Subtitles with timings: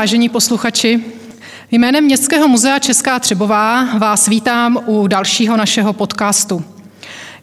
[0.00, 1.00] vážení posluchači.
[1.70, 6.64] Jménem Městského muzea Česká Třebová vás vítám u dalšího našeho podcastu.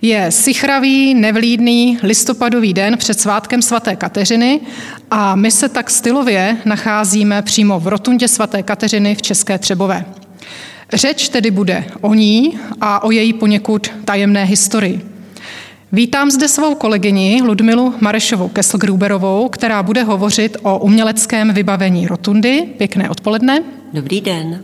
[0.02, 4.60] Je sichravý, nevlídný listopadový den před svátkem svaté Kateřiny
[5.12, 10.06] a my se tak stylově nacházíme přímo v rotundě svaté Kateřiny v České Třebové.
[10.94, 15.07] Řeč tedy bude o ní a o její poněkud tajemné historii.
[15.92, 22.68] Vítám zde svou kolegyni Ludmilu Marešovou Kesselgruberovou, která bude hovořit o uměleckém vybavení rotundy.
[22.78, 23.64] Pěkné odpoledne.
[23.94, 24.62] Dobrý den.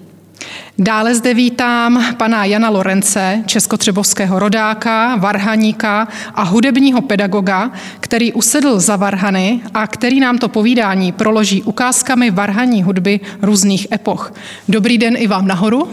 [0.79, 8.95] Dále zde vítám pana Jana Lorence, českotřebovského rodáka, varhaníka a hudebního pedagoga, který usedl za
[8.95, 14.33] varhany a který nám to povídání proloží ukázkami varhaní hudby různých epoch.
[14.69, 15.87] Dobrý den i vám nahoru.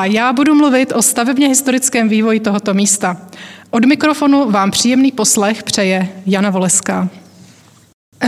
[0.00, 3.16] A já budu mluvit o stavebně historickém vývoji tohoto místa.
[3.70, 7.08] Od mikrofonu vám příjemný poslech přeje Jana Voleská.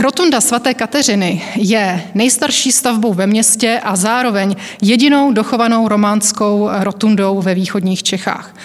[0.01, 7.55] Rotunda svaté Kateřiny je nejstarší stavbou ve městě a zároveň jedinou dochovanou románskou rotundou ve
[7.55, 8.55] východních Čechách.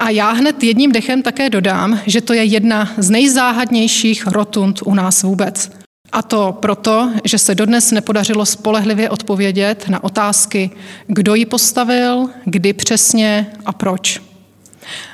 [0.00, 4.94] A já hned jedním dechem také dodám, že to je jedna z nejzáhadnějších rotund u
[4.94, 5.70] nás vůbec.
[6.12, 10.70] A to proto, že se dodnes nepodařilo spolehlivě odpovědět na otázky,
[11.06, 14.20] kdo ji postavil, kdy přesně a proč.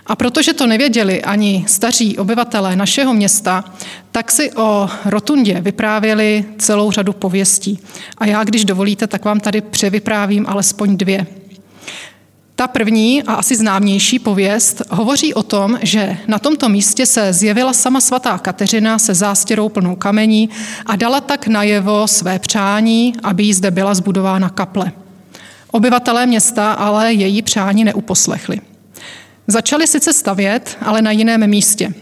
[0.07, 3.65] A protože to nevěděli ani staří obyvatelé našeho města,
[4.13, 7.79] tak si o rotundě vyprávěli celou řadu pověstí.
[8.19, 11.27] A já, když dovolíte, tak vám tady převyprávím alespoň dvě.
[12.57, 17.73] Ta první a asi známější pověst hovoří o tom, že na tomto místě se zjevila
[17.73, 20.51] sama svatá Kateřina se zástěrou plnou kamení
[20.87, 24.93] a dala tak najevo své přání, aby jí zde byla zbudována kaple.
[25.71, 28.61] Obyvatelé města ale její přání neuposlechli.
[29.47, 31.95] Začali sice stavět, ale na jiném místě.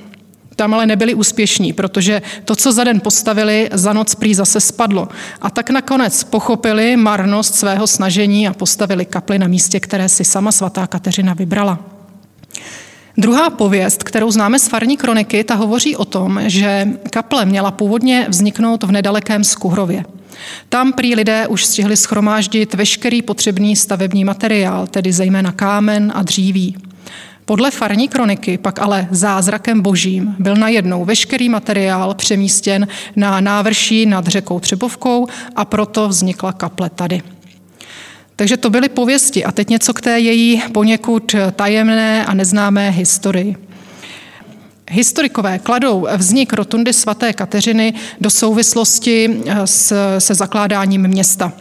[0.57, 5.09] Tam ale nebyli úspěšní, protože to, co za den postavili, za noc prý zase spadlo.
[5.41, 10.53] A tak nakonec pochopili marnost svého snažení a postavili kapli na místě, které si sama
[10.53, 11.79] svatá Kateřina vybrala.
[13.17, 18.27] Druhá pověst, kterou známe z farní kroniky, ta hovoří o tom, že kaple měla původně
[18.29, 20.05] vzniknout v nedalekém Skuhrově.
[20.69, 26.77] Tam prý lidé už stihli schromáždit veškerý potřebný stavební materiál, tedy zejména kámen a dříví.
[27.45, 34.27] Podle farní kroniky pak ale zázrakem božím byl najednou veškerý materiál přemístěn na návrší nad
[34.27, 35.27] řekou Třebovkou
[35.57, 37.23] a proto vznikla kaple tady.
[38.37, 43.57] Takže to byly pověsti a teď něco k té její poněkud tajemné a neznámé historii.
[44.91, 49.43] Historikové kladou vznik rotundy svaté Kateřiny do souvislosti
[50.19, 51.53] se zakládáním města.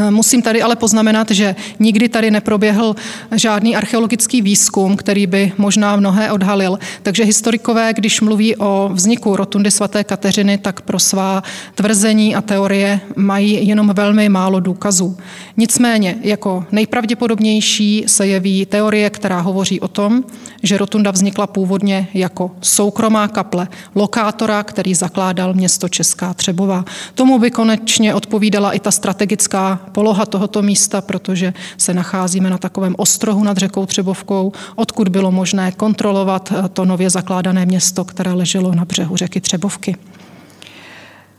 [0.00, 2.96] Eh, musím tady ale poznamenat, že nikdy tady neproběhl
[3.34, 6.78] žádný archeologický výzkum, který by možná mnohé odhalil.
[7.02, 11.42] Takže historikové, když mluví o vzniku rotundy svaté Kateřiny, tak pro svá
[11.74, 15.16] tvrzení a teorie mají jenom velmi málo důkazů.
[15.56, 20.24] Nicméně jako nejpravděpodobnější se jeví teorie, která hovoří o tom,
[20.62, 26.84] že rotunda vznikla původně jako soukromá kaple lokátora, který zakládal město Česká Třebová.
[27.14, 32.94] Tomu by konečně odpovídala i ta strategická poloha tohoto místa, protože se nacházíme na takovém
[32.98, 38.74] ostrohu nad řekou Třebovkou, odkud bylo možné kontrolovat eh, to nově zakládané město, které leželo
[38.74, 39.96] na břehu řeky Třebovky.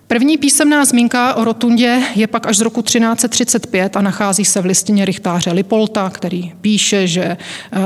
[0.09, 4.65] První písemná zmínka o rotundě je pak až z roku 1335 a nachází se v
[4.65, 7.37] listině Richtáře Lipolta, který píše, že eh,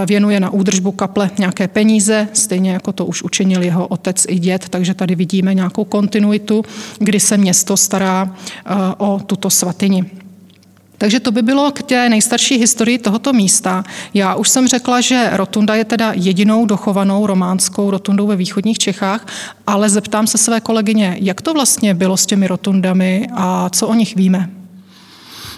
[0.05, 4.69] věnuje na údržbu kaple nějaké peníze, stejně jako to už učinil jeho otec i děd,
[4.69, 6.63] takže tady vidíme nějakou kontinuitu,
[6.99, 8.35] kdy se město stará
[8.65, 10.22] eh, o tuto svatyni.
[11.03, 13.83] Takže to by bylo k té nejstarší historii tohoto místa.
[14.13, 19.27] Já už jsem řekla, že rotunda je teda jedinou dochovanou románskou rotundou ve východních Čechách,
[19.67, 23.93] ale zeptám se své kolegyně, jak to vlastně bylo s těmi rotundami a co o
[23.93, 24.49] nich víme?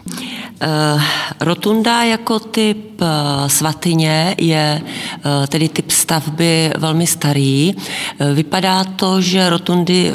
[0.06, 1.02] Uh,
[1.40, 3.08] rotunda jako typ uh,
[3.48, 7.74] svatyně je uh, tedy typ stavby velmi starý.
[8.34, 10.14] Vypadá to, že rotundy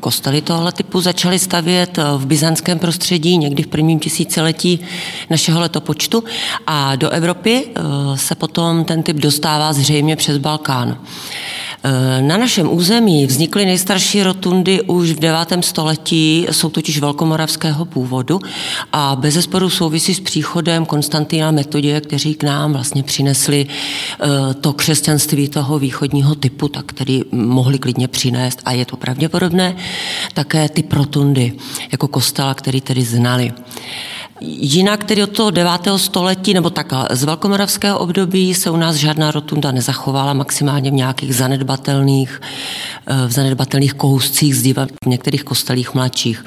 [0.00, 4.80] kostely tohle typu začaly stavět v byzantském prostředí někdy v prvním tisíciletí
[5.30, 6.24] našeho letopočtu
[6.66, 7.64] a do Evropy
[8.14, 10.98] se potom ten typ dostává zřejmě přes Balkán.
[11.86, 15.64] Eh, na našem území vznikly nejstarší rotundy už v 9.
[15.64, 18.40] století, jsou totiž velkomoravského původu
[18.92, 24.72] a bez zesporu souvisí s příchodem Konstantina Metodie, kteří k nám vlastně přinesli eh, to
[24.72, 29.76] křesťanství toho východního typu, tak který mohli klidně přinést a je to pravděpodobné,
[30.34, 31.52] také ty protundy
[31.92, 33.52] jako kostela, který tedy znali.
[34.40, 35.70] Jinak tedy od toho 9.
[35.96, 41.34] století, nebo tak z velkomoravského období se u nás žádná rotunda nezachovala, maximálně v nějakých
[41.34, 42.40] zanedbatelných,
[43.26, 46.44] v zanedbatelných kouscích zdiva v některých kostelích mladších.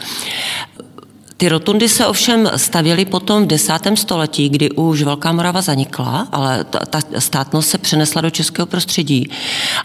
[1.39, 6.63] Ty rotundy se ovšem stavěly potom v desátém století, kdy už Velká Morava zanikla, ale
[6.63, 9.30] ta, ta státnost se přenesla do českého prostředí.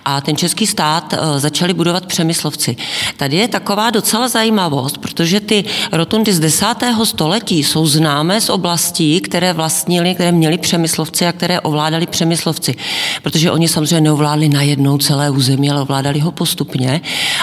[0.04, 2.76] A ten český stát uh, začali budovat přemyslovci.
[3.16, 9.20] Tady je taková docela zajímavost, protože ty rotundy z desátého století jsou známé z oblastí,
[9.20, 12.74] které vlastnili, které měli přemyslovci a které ovládali přemyslovci,
[13.22, 17.00] protože oni samozřejmě neovládli najednou celé území, ale ovládali ho postupně.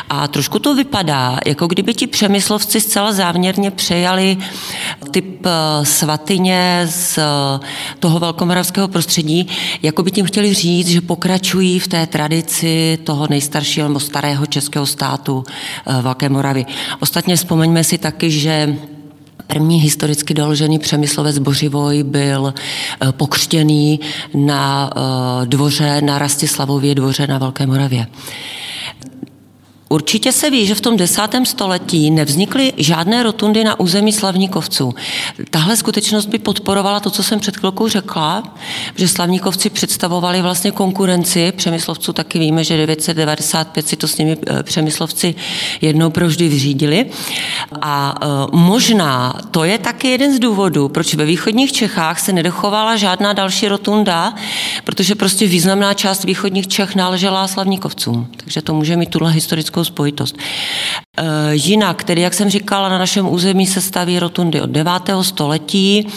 [0.09, 4.37] A trošku to vypadá, jako kdyby ti přemyslovci zcela záměrně přejeli přejali
[5.11, 7.23] typ eh, svatyně z eh,
[7.99, 9.47] toho velkomoravského prostředí,
[9.81, 14.85] jako by tím chtěli říct, že pokračují v té tradici toho nejstaršího nebo starého českého
[14.85, 16.65] státu eh, Velké Moravy.
[16.99, 18.75] Ostatně vzpomeňme si taky, že
[19.47, 22.53] První historicky doložený přemyslovec Bořivoj byl
[23.11, 23.99] pokřtěný
[24.33, 24.89] na
[25.45, 28.07] dvoře, na Rastislavově dvoře na Velké Moravě.
[29.91, 34.95] Určitě se ví, že v tom desátém století nevznikly žádné rotundy na území Slavníkovců.
[35.49, 38.43] Tahle skutečnost by podporovala to, co jsem před chvilkou řekla,
[38.95, 44.63] že Slavníkovci představovali vlastně konkurenci přemyslovců, taky víme, že 995 si to s nimi eh,
[44.63, 45.35] přemyslovci
[45.81, 47.05] jednou provždy vyřídili.
[47.81, 52.95] A eh, možná to je taky jeden z důvodů, proč ve východních Čechách se nedochovala
[52.95, 54.33] žádná další rotunda,
[54.83, 58.27] protože prostě významná část východních Čech náležela Slavníkovcům.
[58.37, 60.35] Takže to může mít tuhle historickou poitos.
[61.51, 64.93] Jinak, tedy jak jsem říkala, na našem území se staví rotundy od 9.
[65.21, 66.07] století.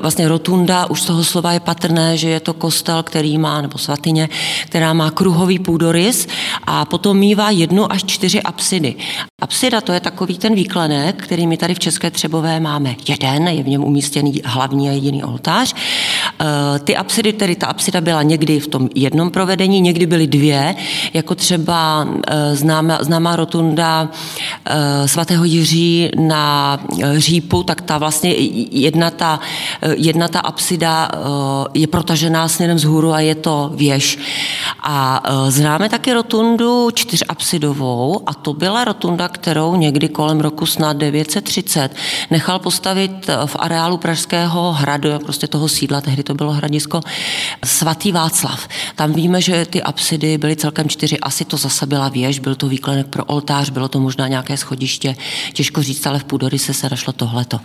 [0.00, 3.78] Vlastně rotunda, už z toho slova je patrné, že je to kostel, který má, nebo
[3.78, 4.28] svatyně,
[4.66, 6.28] která má kruhový půdorys
[6.66, 8.94] a potom mývá jednu až čtyři apsidy.
[9.42, 13.62] Apsida to je takový ten výklenek, který my tady v České Třebové máme jeden, je
[13.62, 15.74] v něm umístěný hlavní a jediný oltář.
[15.74, 20.74] E, ty apsidy, tedy ta apsida byla někdy v tom jednom provedení, někdy byly dvě,
[21.14, 24.08] jako třeba e, známá, známá rotunda
[25.06, 26.78] svatého Jiří na
[27.16, 28.34] Řípu, tak ta vlastně
[28.70, 29.40] jedna ta,
[29.96, 31.10] jedna ta apsida
[31.74, 34.18] je protažená směrem vzhůru a je to věž.
[34.82, 41.94] A známe taky rotundu čtyřapsidovou a to byla rotunda, kterou někdy kolem roku snad 930
[42.30, 47.00] nechal postavit v areálu Pražského hradu, prostě toho sídla, tehdy to bylo hradisko,
[47.64, 48.68] svatý Václav.
[48.94, 52.68] Tam víme, že ty apsidy byly celkem čtyři, asi to zase byla věž, byl to
[52.68, 55.16] výklenek pro oltář, bylo to možná nějaké schodiště,
[55.52, 57.60] těžko říct, ale v Půdoryse se našlo tohleto.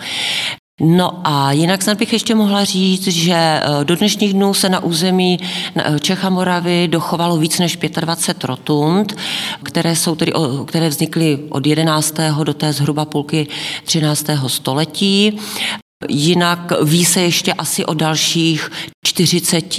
[0.81, 4.79] No a jinak snad bych ještě mohla říct, že eh, do dnešních dnů se na
[4.79, 5.39] území
[5.75, 9.15] eh, Čecha Moravy dochovalo víc než 25 rotund,
[9.63, 10.33] které, jsou tedy,
[10.65, 12.15] které vznikly od 11.
[12.43, 13.47] do té zhruba půlky
[13.83, 14.25] 13.
[14.47, 15.39] století.
[16.07, 18.71] Jinak ví se ještě asi o dalších
[19.03, 19.75] 40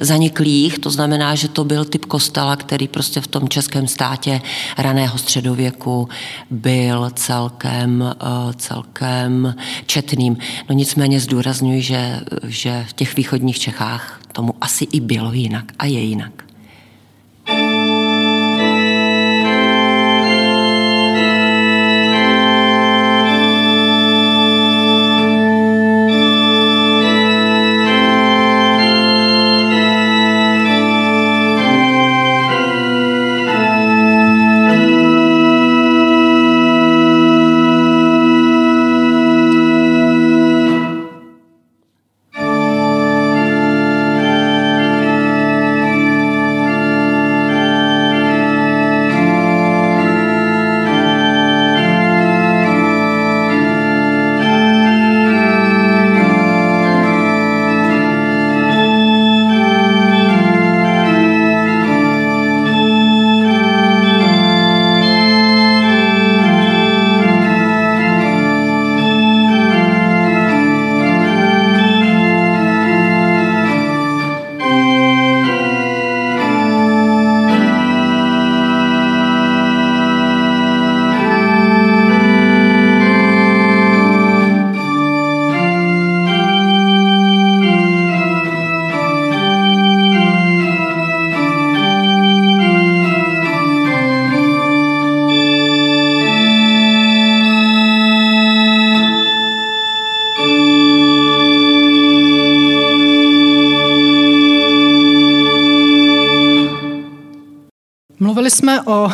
[0.00, 4.40] zaniklých, to znamená, že to byl typ kostela, který prostě v tom českém státě
[4.78, 6.08] raného středověku
[6.50, 9.54] byl celkem, eh, celkem
[9.86, 10.36] četným.
[10.68, 15.86] No nicméně zdůraznuju, že, že v těch východních Čechách tomu asi i bylo jinak a
[15.86, 16.49] je jinak.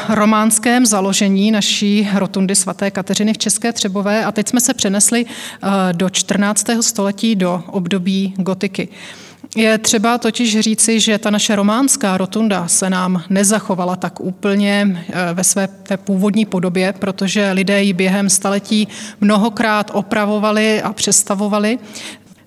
[0.09, 5.69] Románském založení naší rotundy svaté Kateřiny v České Třebové a teď jsme se přenesli eh,
[5.93, 6.67] do 14.
[6.81, 8.89] století do období gotiky.
[9.57, 15.35] Je třeba totiž říci, že ta naše románská rotunda se nám nezachovala tak úplně eh,
[15.35, 18.89] ve své té původní podobě, protože lidé ji během staletí
[19.21, 21.79] mnohokrát opravovali a přestavovali.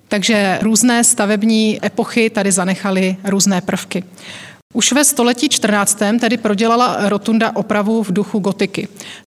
[0.08, 4.04] Takže různé stavební epochy tady zanechaly různé prvky.
[4.74, 5.98] Už ve století 14.
[6.20, 8.88] tedy prodělala rotunda opravu v duchu gotiky.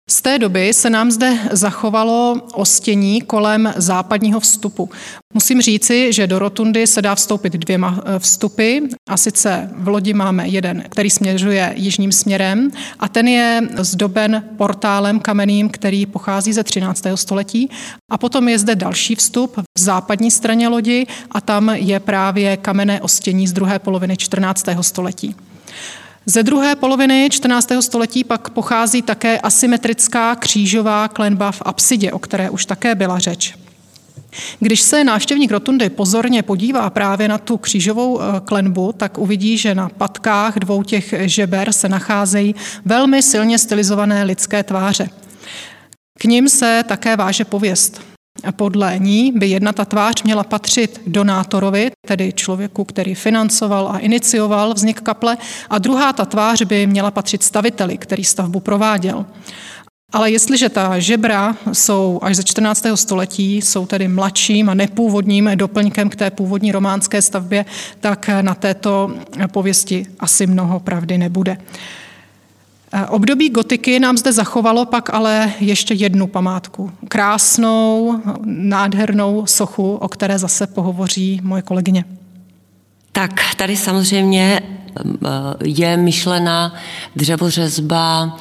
[0.10, 4.90] Z té doby se nám zde zachovalo ostění kolem západního vstupu.
[5.34, 8.80] Musím říci, že do rotundy se dá vstoupit dvěma eh, vstupy
[9.10, 15.20] a sice v lodi máme jeden, který směřuje jižním směrem a ten je zdoben portálem
[15.20, 17.04] kamenným, který pochází ze 13.
[17.16, 17.70] století
[18.12, 23.02] a potom je zde další vstup v západní straně lodi a tam je právě kamenné
[23.02, 24.66] ostění z druhé poloviny 14.
[24.82, 25.36] století.
[26.26, 27.70] Ze druhé poloviny 14.
[27.80, 33.56] století pak pochází také asymetrická křížová klenba v apsidě, o které už také byla řeč.
[34.60, 39.76] Když se návštěvník rotundy pozorně podívá právě na tu křížovou eh, klenbu, tak uvidí, že
[39.76, 45.10] na patkách dvou těch žeber se nacházejí velmi silně stylizované lidské tváře.
[46.20, 48.13] K ním se také váže pověst.
[48.52, 54.74] Podle ní by jedna ta tvář měla patřit donátorovi, tedy člověku, který financoval a inicioval
[54.74, 55.38] vznik kaple,
[55.70, 59.26] a druhá ta tvář by měla patřit staviteli, který stavbu prováděl.
[60.14, 62.86] Ale jestliže ta žebra jsou až ze 14.
[62.96, 67.66] století, jsou tedy mladším a nepůvodním doplňkem k té původní románské stavbě,
[68.00, 69.14] tak na této
[69.52, 71.58] pověsti asi mnoho pravdy nebude.
[73.10, 76.92] Období gotiky nám zde zachovalo pak ale ještě jednu památku.
[77.08, 82.06] Krásnou, nádhernou sochu, o které zase pohovoří moje kolegyně.
[83.12, 84.62] Tak tady samozřejmě
[85.64, 86.74] je myšlena
[87.16, 88.38] dřevořezba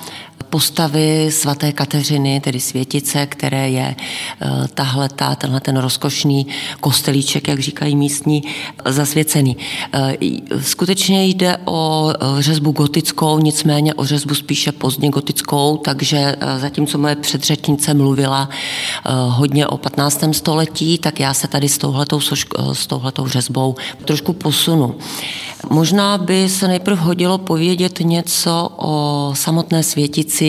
[0.53, 6.47] postavy svaté Kateřiny, tedy světice, které je eh, tahle, ta, tenhle ten rozkošný
[6.81, 8.43] kostelíček, jak říkají místní,
[8.85, 9.57] zasvěcený.
[9.93, 10.17] Eh,
[10.61, 17.17] skutečně jde o eh, řezbu gotickou, nicméně o řezbu spíše pozdně gotickou, takže zatímco moje
[17.17, 18.49] předřečnice mluvila
[19.29, 20.25] hodně o 15.
[20.33, 22.21] století, tak já se tady s touhletou,
[22.73, 24.95] s touhletou řezbou trošku posunu.
[25.71, 30.42] Možná by se nejprve hodilo povědět něco o samotné světici.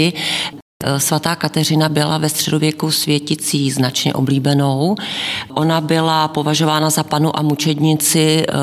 [0.98, 4.96] Svatá Kateřina byla ve středověku světicí značně oblíbenou.
[5.54, 8.54] Ona byla považována za panu a mučednici eh,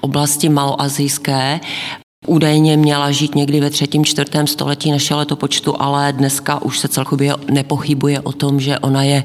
[0.00, 1.60] oblasti maloazijské.
[2.26, 7.34] Údajně měla žít někdy ve třetím, čtvrtém století našeho letopočtu, ale dneska už se celkově
[7.50, 9.22] nepochybuje o tom, že ona je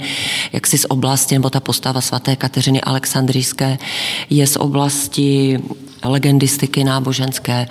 [0.53, 3.77] jaksi z oblasti, nebo ta postava svaté Kateřiny Alexandrijské
[4.29, 5.59] je z oblasti
[6.03, 7.67] legendistiky náboženské.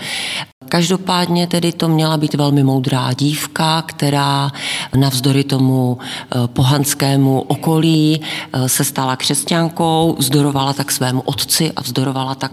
[0.68, 4.50] Každopádně tedy to měla být velmi moudrá dívka, která
[4.96, 8.20] navzdory tomu eh, pohanskému okolí
[8.52, 12.52] eh, se stala křesťankou, vzdorovala tak svému otci a vzdorovala tak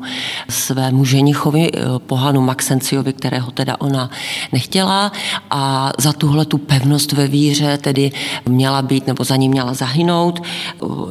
[0.49, 4.09] svému ženichovi eh, pohanu Maxenciovi, kterého teda ona
[4.51, 5.11] nechtěla.
[5.51, 8.11] A za tuhle tu pevnost ve víře tedy
[8.49, 10.43] měla být, nebo za ní měla zahynout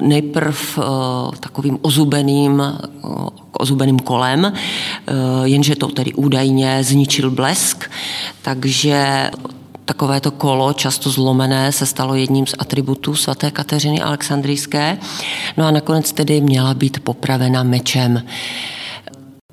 [0.01, 0.79] nejprv
[1.41, 2.63] takovým ozubeným
[3.61, 4.53] ozubeným kolem,
[5.45, 7.91] jenže to tedy údajně zničil blesk,
[8.43, 9.31] takže
[9.85, 14.99] Takovéto kolo, často zlomené, se stalo jedním z atributů svaté Kateřiny Alexandrijské.
[15.57, 18.23] No a nakonec tedy měla být popravena mečem.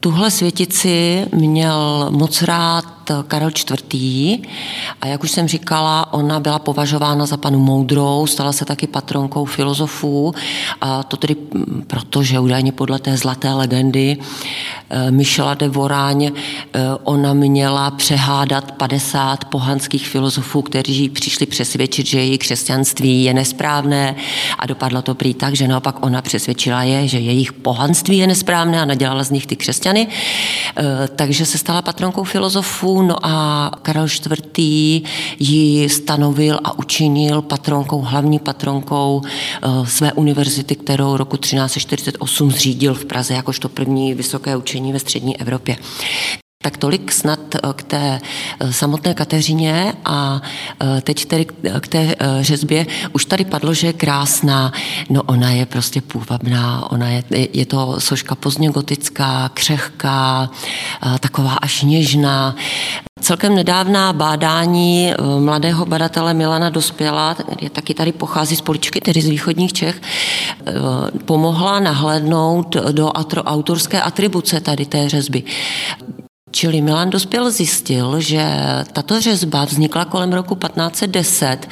[0.03, 2.85] Tuhle světici měl moc rád
[3.27, 3.49] Karel
[3.93, 4.39] IV.
[5.01, 9.45] A jak už jsem říkala, ona byla považována za panu moudrou, stala se taky patronkou
[9.45, 10.33] filozofů
[10.81, 11.35] a to tedy
[11.87, 14.17] proto, že údajně podle té zlaté legendy
[14.89, 16.31] eh, Michela de Voráň, eh,
[17.03, 24.15] ona měla přehádat 50 pohanských filozofů, kteří přišli přesvědčit, že její křesťanství je nesprávné
[24.59, 28.81] a dopadlo to prý tak, že naopak ona přesvědčila je, že jejich pohanství je nesprávné
[28.81, 29.90] a nadělala z nich ty křesťany.
[29.97, 35.03] Eh, takže se stala patronkou filozofů, no a Karel IV.
[35.39, 43.05] ji stanovil a učinil patronkou, hlavní patronkou eh, své univerzity, kterou roku 1348 zřídil v
[43.05, 45.77] Praze jakožto první vysoké učení ve střední Evropě.
[46.61, 48.19] Tak tolik snad eh, k té
[48.59, 50.41] eh, samotné Kateřině a
[51.01, 51.45] teď tedy
[51.79, 52.85] k té řezbě.
[53.13, 54.73] Už tady padlo, že je krásná,
[55.09, 60.49] no ona je prostě půvabná, ona je, je to soška pozdně gotická, křehká,
[61.19, 62.55] taková až něžná.
[63.21, 69.21] Celkem nedávná bádání eh, mladého badatele Milana Dospěla, který taky tady pochází z Poličky, tedy
[69.21, 70.73] z východních Čech, eh,
[71.25, 75.43] pomohla nahlédnout do autorské atribuce tady té řezby.
[76.51, 78.45] Čili Milan Dospěl zjistil, že
[78.93, 81.67] tato řezba vznikla kolem roku 1510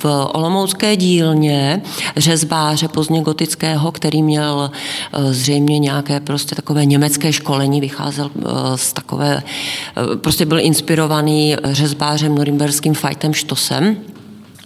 [0.00, 1.82] v Olomoucké dílně
[2.16, 8.42] řezbáře pozdně gotického, který měl eh, zřejmě nějaké prostě takové německé školení, vycházel eh,
[8.74, 13.96] z takové, eh, prostě byl inspirovaný řezbářem norimberským Fajtem Štosem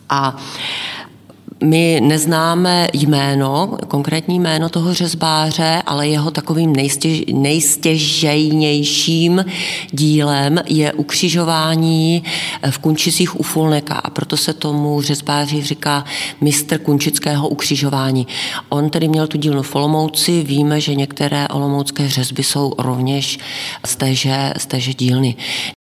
[0.08, 0.36] a
[1.64, 9.44] my neznáme jméno, konkrétní jméno toho řezbáře, ale jeho takovým nejstěž, nejstěžejnějším
[9.90, 12.22] dílem je ukřižování
[12.70, 16.04] v Kunčicích u Fulneka a proto se tomu řezbáři říká
[16.40, 18.26] mistr kunčického ukřižování.
[18.68, 23.38] On tedy měl tu dílnu v Olomouci, víme, že některé olomoucké řezby jsou rovněž
[23.86, 25.36] z téže, z téže dílny.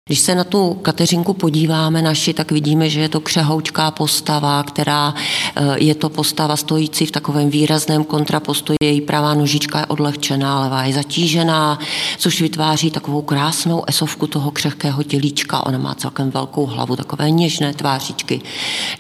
[0.10, 5.13] Když se na tu Kateřinku podíváme naši, tak vidíme, že je to křehoučká postava, která
[5.55, 8.74] eh, je to postava stojící v takovém výrazném kontrapostu.
[8.83, 11.79] Její pravá nožička je odlehčená, levá je zatížená,
[12.17, 15.65] což vytváří takovou krásnou esovku toho křehkého tělíčka.
[15.65, 18.41] Ona má celkem velkou hlavu, takové něžné tvářičky.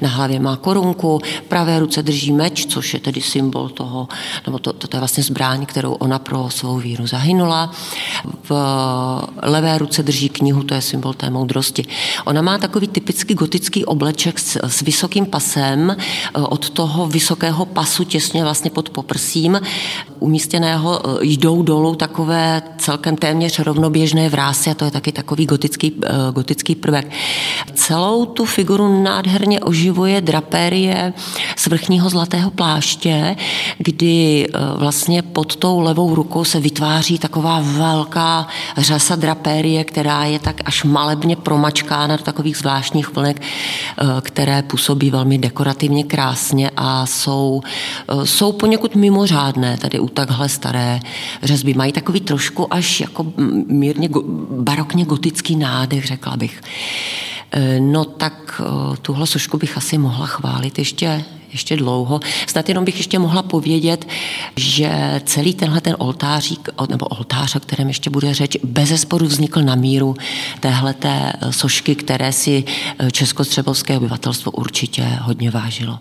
[0.01, 4.07] Na hlavě má korunku, pravé ruce drží meč, což je tedy symbol toho,
[4.45, 7.71] nebo to, to, to je vlastně zbraň, kterou ona pro svou víru zahynula.
[8.49, 8.51] V
[9.41, 11.85] levé ruce drží knihu, to je symbol té moudrosti.
[12.25, 15.97] Ona má takový typický gotický obleček s, s vysokým pasem, e,
[16.37, 19.57] od toho vysokého pasu těsně vlastně pod poprsím
[20.19, 25.87] umístěného e, jdou dolů takové celkem téměř rovnoběžné vrásy a to je taky takový gotický,
[25.89, 27.09] e, gotický prvek.
[27.73, 31.13] Celou tu figuru nádherně oživuje drapérie
[31.57, 33.35] z vrchního zlatého pláště,
[33.77, 40.61] kdy vlastně pod tou levou rukou se vytváří taková velká řasa drapérie, která je tak
[40.65, 47.61] až malebně promačkána do takových zvláštních vlnek, eh, které působí velmi dekorativně krásně a jsou,
[48.09, 50.99] eh, jsou poněkud mimořádné tady u takhle staré
[51.43, 51.73] řezby.
[51.73, 53.25] Mají takový trošku až jako
[53.67, 54.09] mírně
[54.49, 56.61] barokně gotický nádech, řekla bych.
[57.51, 58.61] Eh, no tak
[59.01, 62.19] tuhle sošku bych asi mohla chválit ještě, ještě dlouho.
[62.47, 64.07] Snad jenom bych ještě mohla povědět,
[64.55, 69.61] že celý tenhle ten oltářík, nebo oltář, o kterém ještě bude řeč, bez zesporu vznikl
[69.61, 70.15] na míru
[70.59, 72.63] téhleté sošky, které si
[73.11, 75.99] českostřebovské obyvatelstvo určitě hodně vážilo.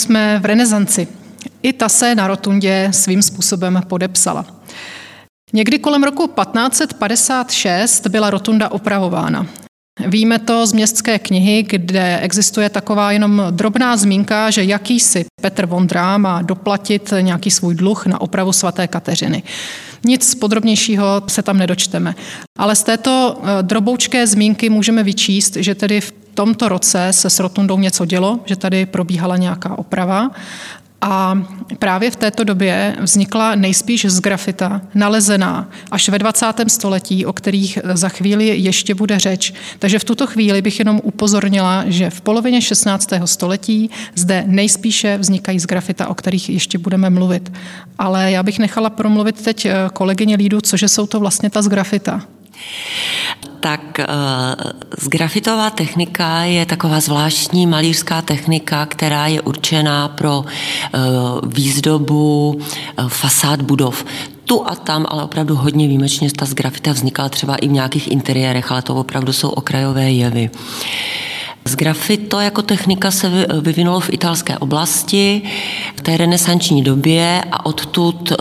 [0.00, 1.08] Jsme v renesanci.
[1.62, 4.46] I ta se na rotundě svým způsobem podepsala.
[5.52, 9.46] Někdy kolem roku 1556 byla rotunda opravována.
[10.06, 16.18] Víme to z městské knihy, kde existuje taková jenom drobná zmínka, že jakýsi Petr Vondrá
[16.18, 19.42] má doplatit nějaký svůj dluh na opravu svaté Kateřiny.
[20.04, 22.14] Nic podrobnějšího se tam nedočteme.
[22.58, 27.38] Ale z této eh, droboučké zmínky můžeme vyčíst, že tedy v tomto roce se s
[27.40, 30.30] rotundou něco dělo, že tady probíhala nějaká oprava
[31.02, 31.42] a
[31.78, 36.46] právě v této době vznikla nejspíš z grafita, nalezená až ve 20.
[36.66, 39.52] století, o kterých za chvíli ještě bude řeč.
[39.78, 43.10] Takže v tuto chvíli bych jenom upozornila, že v polovině 16.
[43.24, 47.52] století zde nejspíše vznikají z grafita, o kterých ještě budeme mluvit.
[47.98, 51.68] Ale já bych nechala promluvit teď eh, kolegyně Lídu, cože jsou to vlastně ta z
[51.68, 52.22] grafita
[53.60, 54.06] tak eh,
[54.98, 60.98] zgrafitová technika je taková zvláštní malířská technika, která je určená pro eh,
[61.46, 64.04] výzdobu eh, fasád budov
[64.44, 68.72] tu a tam, ale opravdu hodně výjimečně ta zgrafita vznikala třeba i v nějakých interiérech,
[68.72, 70.50] ale to opravdu jsou okrajové jevy.
[71.70, 75.42] Z grafito jako technika se vyvinulo v italské oblasti
[75.96, 78.36] v té renesanční době a odtud eh,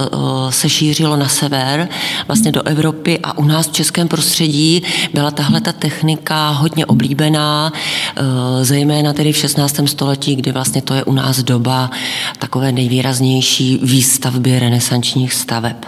[0.49, 1.89] se šířilo na sever,
[2.27, 7.73] vlastně do Evropy a u nás v českém prostředí byla tahle ta technika hodně oblíbená,
[7.73, 8.21] eh,
[8.65, 9.87] zejména tedy v 16.
[9.87, 11.91] století, kdy vlastně to je u nás doba
[12.39, 15.85] takové nejvýraznější výstavby renesančních staveb.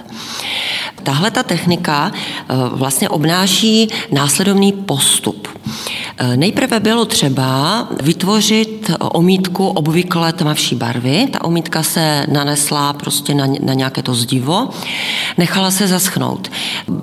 [1.04, 5.48] Tahle ta technika eh, vlastně obnáší následovný postup.
[6.36, 7.31] Nejprve bylo třeba
[8.04, 11.28] vytvořit omítku obvykle tmavší barvy.
[11.34, 14.70] Ta omítka se nanesla prostě na, na nějaké to zdivo,
[15.38, 16.52] nechala se zaschnout.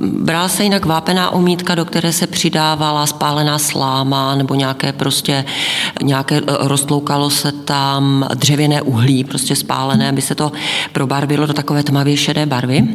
[0.01, 5.45] Brala se jinak vápená omítka, do které se přidávala spálená sláma nebo nějaké prostě,
[6.03, 10.53] nějaké, eh, roztloukalo se tam dřevěné uhlí, prostě spálené, aby se to
[10.93, 12.89] probarvilo do takové tmavě šedé barvy.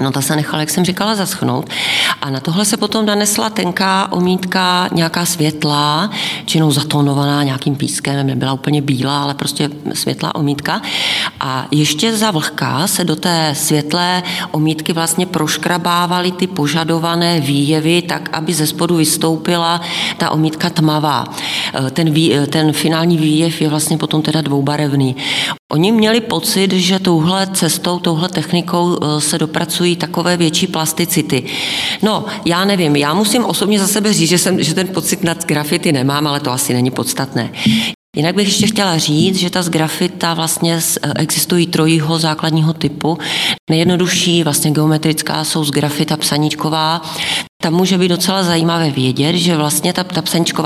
[0.00, 1.70] No ta se nechala, jak jsem říkala, zaschnout.
[2.22, 6.10] A na tohle se potom nanesla tenká omítka, nějaká světlá,
[6.46, 10.82] činou zatónovaná nějakým pískem, nebyla úplně bílá, ale prostě světlá omítka.
[11.40, 18.28] A ještě za vlhká se do té světlé omítky vlastně proškrabávaly ty požadované výjevy, tak,
[18.32, 19.80] aby ze spodu vystoupila
[20.16, 21.24] ta omítka tmavá.
[21.90, 25.16] Ten, vý, ten finální výjev je vlastně potom teda dvoubarevný.
[25.72, 31.44] Oni měli pocit, že touhle cestou, touhle technikou eh, se dopracují takové větší plasticity.
[32.02, 35.46] No, já nevím, já musím osobně za sebe říct, že, jsem, že ten pocit nad
[35.46, 37.52] grafity nemám, ale to asi není podstatné.
[38.16, 43.18] Jinak bych ještě chtěla říct, že ta z grafita vlastně eh, existují trojího základního typu.
[43.70, 47.02] Nejjednodušší, vlastně geometrická, jsou z grafita psaníčková.
[47.62, 50.22] Tam může být docela zajímavé vědět, že vlastně ta, ta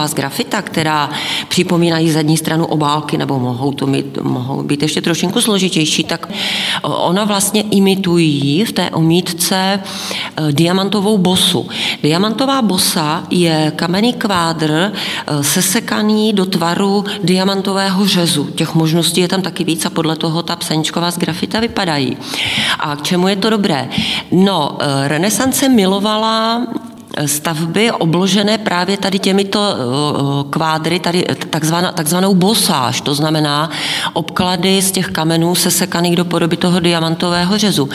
[0.06, 1.10] z grafita, která
[1.48, 6.28] připomínají zadní stranu obálky, nebo mohou to mít, mohou být ještě trošinku složitější, tak
[6.82, 11.68] ona vlastně imitují v té omítce e, diamantovou bosu.
[12.02, 14.92] Diamantová bosa je kamenný kvádr e,
[15.44, 18.44] sesekaný do tvaru diamantového řezu.
[18.44, 22.16] Těch možností je tam taky víc a podle toho ta psaníčková z grafita vypadají.
[22.78, 23.88] A k čemu je to dobré?
[24.30, 26.66] No, e, renesance milovala
[27.26, 33.70] stavby obložené právě tady těmito eh, kvádry, tady takzvaná, takzvanou bosáž, to znamená
[34.12, 37.88] obklady z těch kamenů sesekaných do podoby toho diamantového řezu.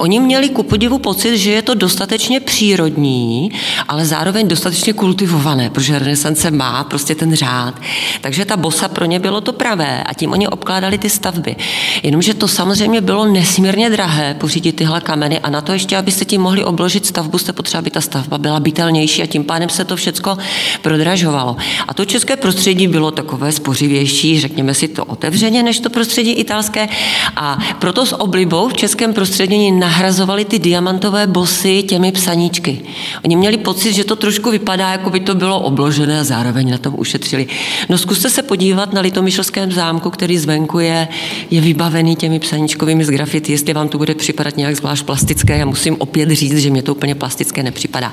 [0.00, 3.52] Oni měli ku podivu pocit, že je to dostatečně přírodní,
[3.88, 7.74] ale zároveň dostatečně kultivované, protože renesance má prostě ten řád.
[8.20, 11.56] Takže ta bosa pro ně bylo to pravé a tím oni obkládali ty stavby.
[12.02, 16.40] Jenomže to samozřejmě bylo nesmírně drahé pořídit tyhle kameny a na to ještě, abyste tím
[16.40, 19.96] mohli obložit stavbu, jste potřeba, aby ta stavba byla bytelnější a tím pádem se to
[19.96, 20.36] všechno
[20.82, 21.56] prodražovalo.
[21.88, 26.88] A to české prostředí bylo takové spořivější, řekněme si to otevřeně, než to prostředí italské.
[27.36, 32.80] A proto s oblibou v českém prostředí nahrazovali ty diamantové bosy těmi psaníčky.
[33.24, 36.78] Oni měli pocit, že to trošku vypadá, jako by to bylo obložené a zároveň na
[36.78, 37.46] tom ušetřili.
[37.88, 41.08] No zkuste se podívat na Litomyšlském zámku, který zvenku je,
[41.50, 45.58] je vybavený těmi psaníčkovými z grafity, jestli vám to bude připadat nějak zvlášť plastické.
[45.58, 48.10] Já musím opět říct, že mě to úplně plastické nepřipadá.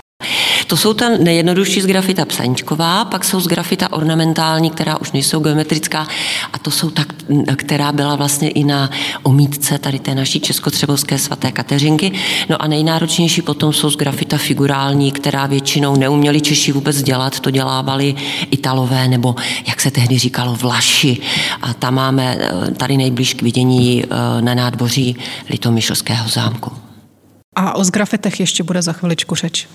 [0.68, 5.40] To jsou ta nejjednodušší z grafita psaníčková, pak jsou z grafita ornamentální, která už nejsou
[5.40, 6.08] geometrická
[6.54, 7.06] a to jsou ta,
[7.56, 8.90] která byla vlastně i na
[9.24, 12.12] omítce tady té naší českotřebovské svaté Kateřinky.
[12.50, 17.52] No a nejnáročnější potom jsou z grafita figurální, která většinou neuměli Češi vůbec dělat, to
[17.52, 18.16] dělávali
[18.52, 19.36] Italové nebo,
[19.68, 21.18] jak se tehdy říkalo, Vlaši.
[21.62, 25.16] A tam máme eh, tady nejblíž k vidění eh, na nádvoří
[25.50, 26.72] Litomyšlského zámku.
[27.56, 29.68] A o zgrafitech ještě bude za chviličku řeč.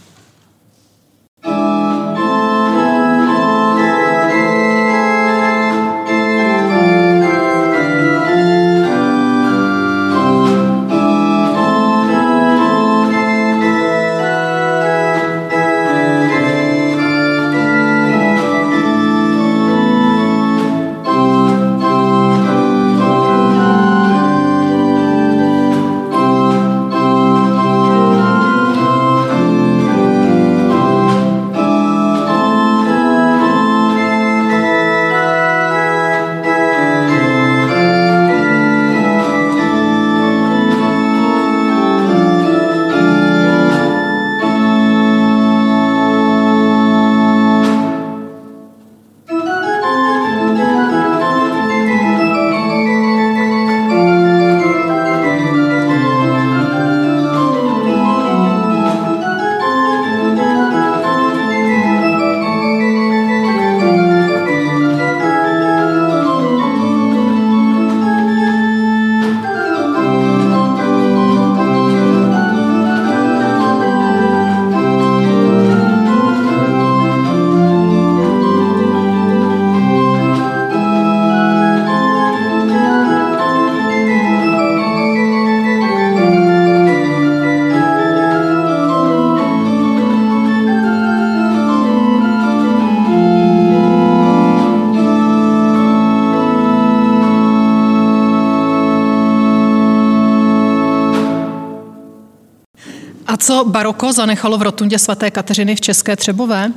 [103.72, 106.72] Baroko zanechalo v rotundě svaté Kateřiny v České Třebové?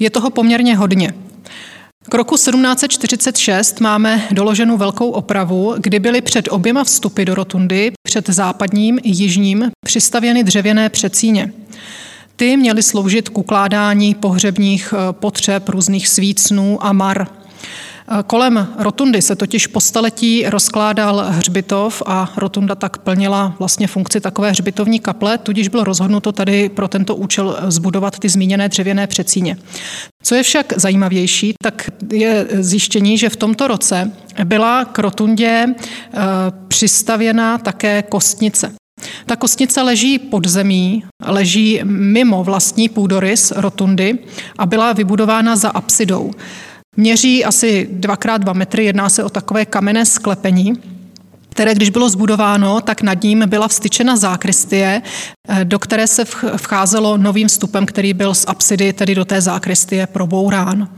[0.00, 1.12] Je toho poměrně hodně.
[2.08, 8.28] K roku 1746 máme doloženou velkou opravu, kdy byly před oběma vstupy do rotundy, před
[8.28, 11.52] západním i jižním, přistavěny dřevěné přecíně.
[12.36, 17.39] Ty měly sloužit k ukládání pohřebních eh, potřeb různých svícnů a mar.
[18.26, 24.50] Kolem rotundy se totiž po staletí rozkládal hřbitov a rotunda tak plnila vlastně funkci takové
[24.50, 29.56] hřbitovní kaple, tudíž bylo rozhodnuto tady pro tento účel zbudovat ty zmíněné dřevěné přecíně.
[30.22, 34.12] Co je však zajímavější, tak je zjištění, že v tomto roce
[34.44, 36.18] byla k rotundě eh,
[36.68, 38.72] přistavěna také kostnice.
[39.26, 44.18] Ta kostnice leží pod zemí, leží mimo vlastní půdorys rotundy
[44.58, 46.30] a byla vybudována za apsidou.
[46.96, 50.72] Měří asi 2x2 metry, jedná se o takové kamenné sklepení,
[51.60, 55.02] které když bylo zbudováno, tak nad ním byla vstyčena zákristie,
[55.48, 56.24] eh, do které se
[56.56, 60.88] vcházelo novým vstupem, který byl z apsidy, tedy do té zákristie, probourán.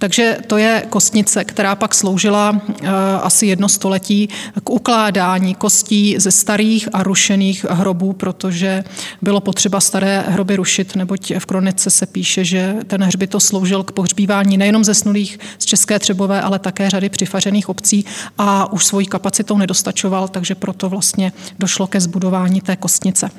[0.00, 2.88] Takže to je kostnice, která pak sloužila eh,
[3.22, 4.28] asi jedno století
[4.64, 8.84] k ukládání kostí ze starých a rušených hrobů, protože
[9.22, 13.92] bylo potřeba staré hroby rušit, neboť v kronice se píše, že ten hřbitov sloužil k
[13.92, 18.04] pohřbívání nejenom snulých z České Třebové, ale také řady přifařených obcí
[18.38, 23.30] a už svojí kapacitou nedostačoval, takže proto vlastně došlo ke zbudování té kostnice.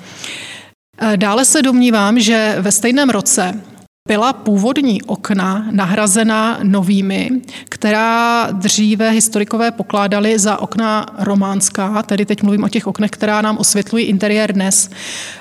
[0.97, 3.61] Eh, dále se domnívám, že ve stejném roce
[4.07, 7.29] byla původní okna nahrazena novými,
[7.69, 13.57] která dříve historikové pokládali za okna románská, tedy teď mluvím o těch oknech, která nám
[13.57, 14.89] osvětlují interiér dnes.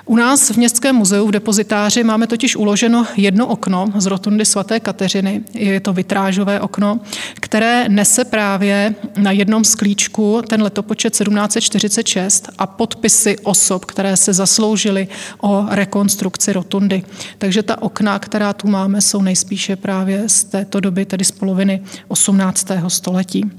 [0.04, 4.80] U nás v Městském muzeu v depozitáři máme totiž uloženo jedno okno z rotundy svaté
[4.80, 7.00] Kateřiny, je to vitrážové okno,
[7.34, 15.08] které nese právě na jednom sklíčku ten letopočet 1746 a podpisy osob, které se zasloužily
[15.40, 17.02] o rekonstrukci rotundy.
[17.38, 21.82] Takže ta okna, která tu máme, jsou nejspíše právě z této doby, tedy z poloviny
[22.08, 22.66] 18.
[22.88, 23.50] století.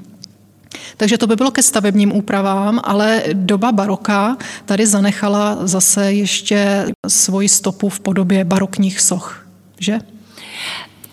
[0.98, 7.50] Takže to by bylo ke stavebním úpravám, ale doba baroka tady zanechala zase ještě svoji
[7.50, 9.46] stopu v podobě barokních soch,
[9.80, 10.00] že?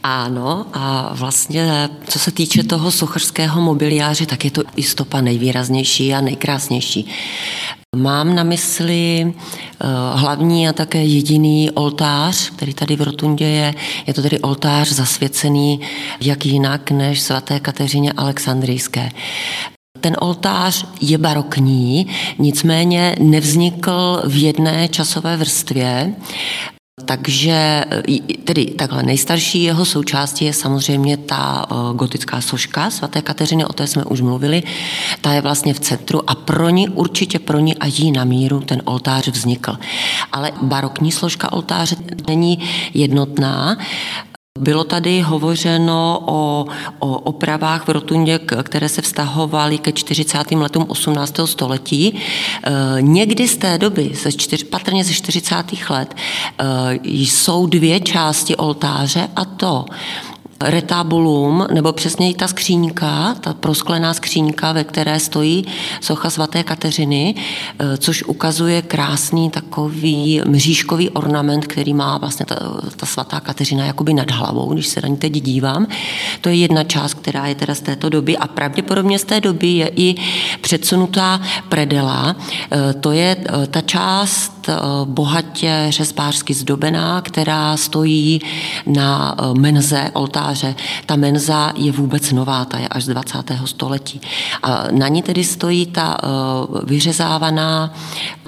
[0.02, 6.14] Ano, a vlastně co se týče toho sochařského mobiliáře, tak je to i stopa nejvýraznější
[6.14, 7.08] a nejkrásnější.
[7.96, 13.74] Mám na mysli eh, hlavní a také jediný oltář, který tady v Rotundě je.
[14.07, 15.81] Je to tedy oltář zasvěcený
[16.20, 19.11] jak jinak než svaté Kateřině Alexandrijské.
[20.01, 22.07] Ten oltář je barokní,
[22.38, 26.14] nicméně nevznikl v jedné časové vrstvě.
[27.05, 27.85] Takže
[28.44, 34.05] tedy takhle nejstarší jeho součástí je samozřejmě ta gotická soška svaté Kateřiny, o té jsme
[34.05, 34.62] už mluvili.
[35.20, 38.61] Ta je vlastně v centru a pro ní, určitě pro ní a jí na míru
[38.61, 39.78] ten oltář vznikl.
[40.33, 41.96] Ale barokní složka oltáře
[42.28, 42.59] není
[42.94, 43.76] jednotná.
[44.59, 46.66] Bylo tady hovořeno o,
[46.98, 50.50] o opravách v rotundě, které se vztahovaly ke 40.
[50.50, 51.35] letům 18.
[51.44, 52.07] století.
[52.16, 55.54] E, někdy z té doby, ze čtyř, patrně ze 40.
[55.90, 59.85] let, e, jsou dvě části oltáře a to
[60.60, 65.66] retabulum, nebo přesněji ta skříňka, ta prosklená skříňka, ve které stojí
[66.00, 67.34] socha svaté Kateřiny,
[67.78, 72.56] eh, což ukazuje krásný takový mřížkový ornament, který má vlastně ta,
[72.96, 75.86] ta svatá Kateřina jakoby nad hlavou, když se na ní teď dívám.
[76.40, 79.68] To je jedna část, která je teda z této doby a pravděpodobně z té doby
[79.68, 80.14] je i
[80.60, 82.36] předsunutá predela.
[82.72, 84.57] Eh, to je eh, ta část
[85.04, 88.40] bohatě řezbářsky zdobená, která stojí
[88.87, 90.74] na menze oltáře.
[91.07, 93.52] Ta menza je vůbec nová, ta je až z 20.
[93.64, 94.20] století.
[94.62, 96.26] A na ní tedy stojí ta eh,
[96.85, 97.94] vyřezávaná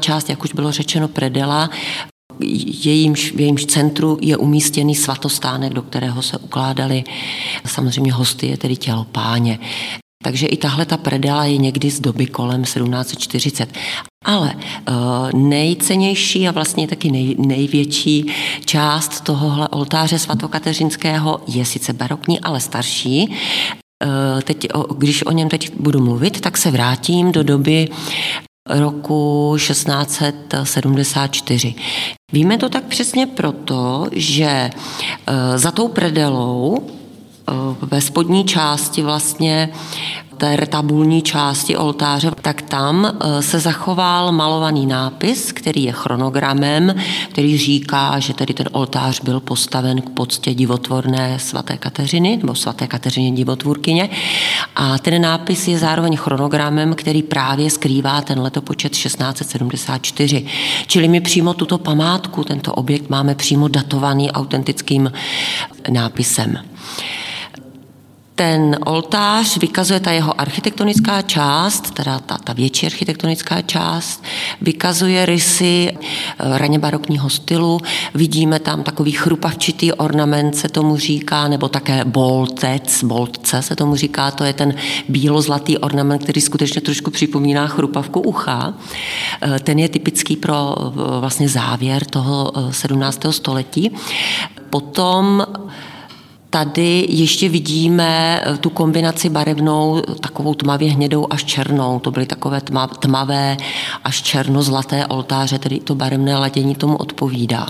[0.00, 1.70] část, jak už bylo řečeno, predela,
[2.40, 7.04] jejímž, v jejímž centru je umístěný svatostánek, do kterého se ukládaly
[7.66, 9.59] samozřejmě hosty, je tedy tělo páně.
[10.22, 13.72] Takže i tahle ta predela je někdy z doby kolem 1740.
[14.24, 14.61] Ale uh,
[15.33, 18.26] nejcennější a vlastně taky nej, největší
[18.64, 23.28] část tohohle oltáře svatokateřinského je sice barokní, ale starší.
[23.28, 23.35] Uh,
[24.40, 27.88] teď, když o něm teď budu mluvit, tak se vrátím do doby
[28.68, 31.74] roku 1674.
[32.33, 34.70] Víme to tak přesně proto, že
[35.28, 36.78] uh, za tou predelou
[37.83, 39.68] ve spodní části vlastně
[40.40, 46.94] té retabulní části oltáře, tak tam se zachoval malovaný nápis, který je chronogramem,
[47.29, 52.87] který říká, že tedy ten oltář byl postaven k poctě divotvorné svaté Kateřiny, nebo svaté
[52.87, 54.11] Kateřině divotvůrkyně.
[54.76, 60.46] A ten nápis je zároveň chronogramem, který právě skrývá ten letopočet 1674.
[60.87, 65.12] Čili my přímo tuto památku, tento objekt máme přímo datovaný autentickým
[65.88, 66.59] nápisem.
[68.40, 74.24] Ten oltář vykazuje ta jeho architektonická část, teda ta, ta větší architektonická část,
[74.61, 77.81] vykazuje rysy eh, raně barokního stylu.
[78.14, 84.31] Vidíme tam takový chrupavčitý ornament, se tomu říká, nebo také boltec, boltce se tomu říká,
[84.31, 84.74] to je ten
[85.09, 88.74] bílozlatý ornament, který skutečně trošku připomíná chrupavku ucha.
[89.42, 93.20] Eh, ten je typický pro eh, vlastně závěr toho 17.
[93.31, 93.90] století.
[94.70, 95.46] Potom
[96.50, 101.98] Tady ještě vidíme eh, tu kombinaci barevnou, takovou tmavě hnědou až černou.
[101.98, 102.60] To byly takové
[103.00, 103.56] tmavé
[104.04, 107.66] až černozlaté oltáře, tedy to barevné ladění tomu odpovídá.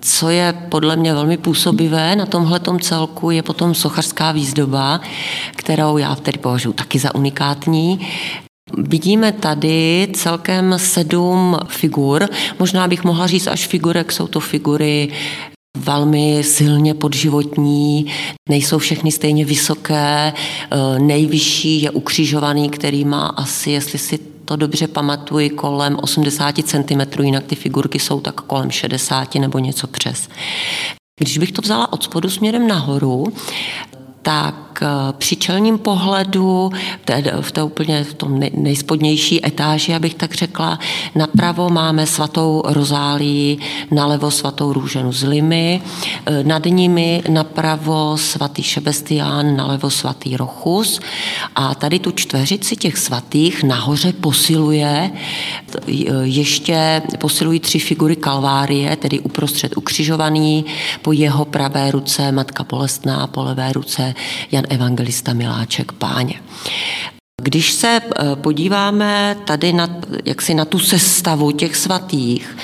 [0.00, 5.00] Co je podle mě velmi působivé na tomhle celku, je potom sochařská výzdoba,
[5.56, 8.08] kterou já tedy považuji taky za unikátní.
[8.78, 12.28] Vidíme tady celkem sedm figur.
[12.58, 15.12] Možná bych mohla říct až figurek, jsou to figury
[15.76, 18.06] velmi silně podživotní,
[18.48, 24.86] nejsou všechny stejně vysoké, eh, nejvyšší je ukřižovaný, který má asi, jestli si to dobře
[24.86, 30.28] pamatuji, kolem 80 cm, jinak ty figurky jsou tak kolem 60 nebo něco přes.
[31.20, 33.32] Když bych to vzala od spodu směrem nahoru,
[34.22, 36.70] tak eh, při čelním pohledu,
[37.40, 40.78] v té úplně v tom nejspodnější etáži, abych tak řekla,
[41.14, 43.58] napravo máme svatou rozálii,
[43.90, 45.80] nalevo svatou růženu z Limy,
[46.26, 51.00] eh, nad nimi napravo svatý Šebestián, nalevo svatý Rochus
[51.54, 59.20] a tady tu čtveřici těch svatých nahoře posiluje eh, ještě posilují tři figury Kalvárie, tedy
[59.20, 60.64] uprostřed ukřižovaný,
[61.02, 64.07] po jeho pravé ruce Matka Bolestná, po levé ruce
[64.52, 66.34] Jan Evangelista Miláček Páně.
[67.42, 69.88] Když se eh, podíváme tady na,
[70.24, 72.56] jaksi na tu sestavu těch svatých,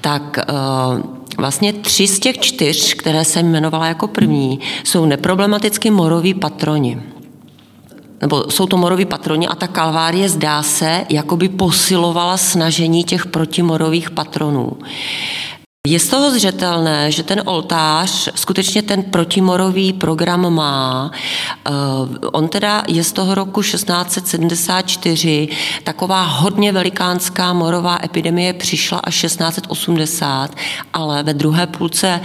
[0.00, 0.44] tak eh,
[1.38, 7.02] vlastně tři z těch čtyř, které jsem jmenovala jako první, jsou neproblematicky moroví patroni
[8.20, 13.26] nebo jsou to moroví patroni a ta kalvárie zdá se, jako by posilovala snažení těch
[13.26, 14.72] protimorových patronů.
[15.86, 21.10] Je z toho zřetelné, že ten oltář skutečně ten protimorový program má.
[21.66, 21.70] Eh,
[22.32, 25.48] on teda je z toho roku 1674.
[25.84, 30.50] Taková hodně velikánská morová epidemie přišla až 1680,
[30.92, 32.20] ale ve druhé půlce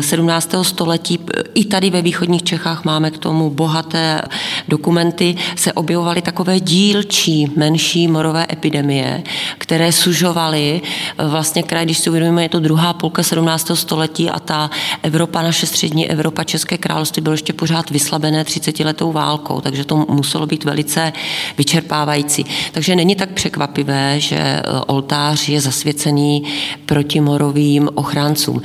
[0.00, 0.60] 17.
[0.60, 1.18] Eh, století
[1.54, 4.20] i tady ve východních Čechách máme k tomu bohaté
[4.68, 9.22] dokumenty, se objevovaly takové dílčí, menší morové epidemie,
[9.58, 10.80] které sužovaly
[11.18, 13.70] eh, vlastně kraj, když si uvědomíme, je to druhá druhá půlka 17.
[13.74, 14.70] století a ta
[15.02, 19.96] Evropa, naše střední Evropa, České království bylo ještě pořád vyslabené 30 letou válkou, takže to
[19.96, 21.12] muselo být velice
[21.58, 22.46] vyčerpávající.
[22.72, 26.44] Takže není tak překvapivé, že e, oltář je zasvěcený
[26.86, 28.62] proti morovým ochráncům.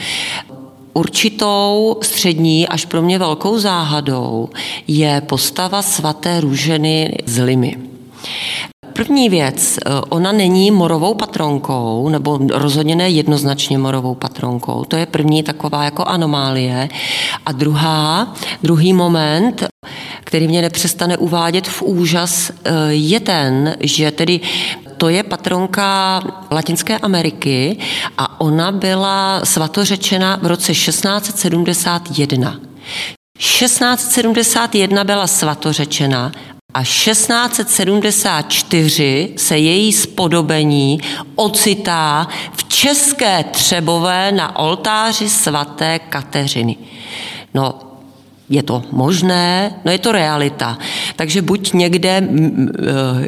[0.93, 4.49] Určitou střední až pro mě velkou záhadou
[4.87, 7.77] je postava svaté růženy z Limy.
[8.99, 14.83] První věc, eh, ona není morovou patronkou, nebo rozhodně ne jednoznačně morovou patronkou.
[14.83, 16.89] To je první taková jako anomálie.
[17.45, 18.33] A druhá,
[18.63, 19.63] druhý moment,
[20.23, 24.39] který mě nepřestane uvádět v úžas, eh, je ten, že tedy
[24.97, 27.77] to je patronka Latinské Ameriky
[28.17, 32.59] a ona byla svatořečena v roce 1671.
[33.37, 36.31] 1671 byla svatořečena
[36.73, 40.99] a 1674 se její spodobení
[41.35, 46.77] ocitá v České Třebové na oltáři svaté Kateřiny.
[47.53, 47.88] No,
[48.49, 50.77] je to možné, no je to realita.
[51.15, 52.23] Takže buď někde e,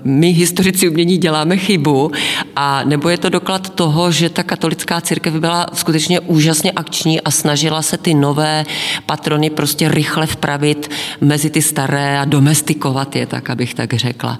[0.04, 2.12] my historici umění děláme chybu,
[2.56, 7.32] a nebo je to doklad toho, že ta katolická církev byla skutečně úžasně akční a
[7.32, 8.66] snažila se ty nové
[9.06, 10.92] patrony prostě rychle vpravit
[11.22, 14.40] mezi ty staré a domestikovat je, tak abych tak řekla.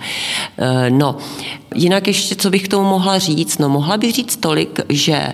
[0.58, 1.18] E, no,
[1.76, 3.58] Jinak ještě, co bych k tomu mohla říct?
[3.58, 5.34] No, mohla bych říct tolik, že e,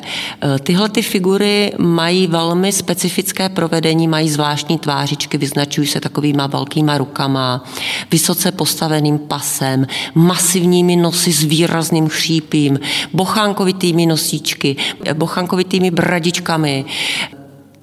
[0.59, 7.63] tyhle ty figury mají velmi specifické provedení, mají zvláštní tvářičky, vyznačují se takovýma velkýma rukama,
[8.11, 12.79] vysoce postaveným pasem, masivními nosy s výrazným chřípím,
[13.13, 14.75] bochánkovitými nosíčky,
[15.13, 16.85] bochánkovitými bradičkami,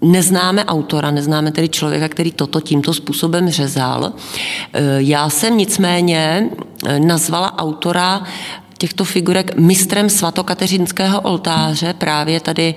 [0.05, 4.13] neznáme autora, neznáme tedy člověka, který toto tímto způsobem řezal.
[4.99, 6.51] Já jsem nicméně
[6.99, 8.23] nazvala autora
[8.79, 12.75] těchto figurek mistrem svatokateřinského oltáře právě tady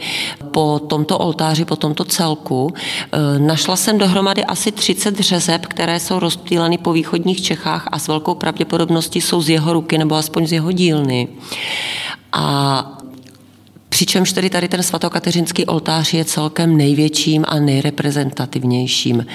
[0.52, 2.74] po tomto oltáři, po tomto celku.
[3.12, 8.08] E, našla jsem dohromady asi 30 řezeb, které jsou rozptýleny po východních Čechách a s
[8.08, 11.28] velkou pravděpodobností jsou z jeho ruky nebo aspoň z jeho dílny.
[12.32, 12.98] A
[13.98, 19.26] Přičemž tedy tady ten svatokateřinský oltář je celkem největším a nejreprezentativnějším.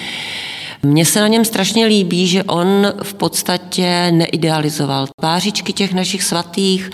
[0.85, 5.07] Mně se na něm strašně líbí, že on v podstatě neidealizoval.
[5.21, 6.91] Pářičky těch našich svatých,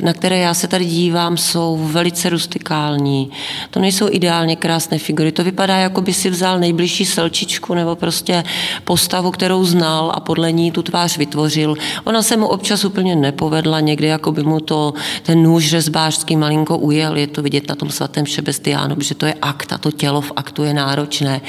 [0.00, 3.30] na které já se tady dívám, jsou velice rustikální.
[3.70, 5.32] To nejsou ideálně krásné figury.
[5.32, 8.44] To vypadá, jako by si vzal nejbližší selčičku nebo prostě
[8.84, 11.74] postavu, kterou znal a podle ní tu tvář vytvořil.
[12.04, 16.78] Ona se mu občas úplně nepovedla, někdy jako by mu to ten nůž řezbářský malinko
[16.78, 17.16] ujel.
[17.16, 20.32] Je to vidět na tom svatém Šebestiánu, že to je akt a to tělo v
[20.36, 21.40] aktu je náročné.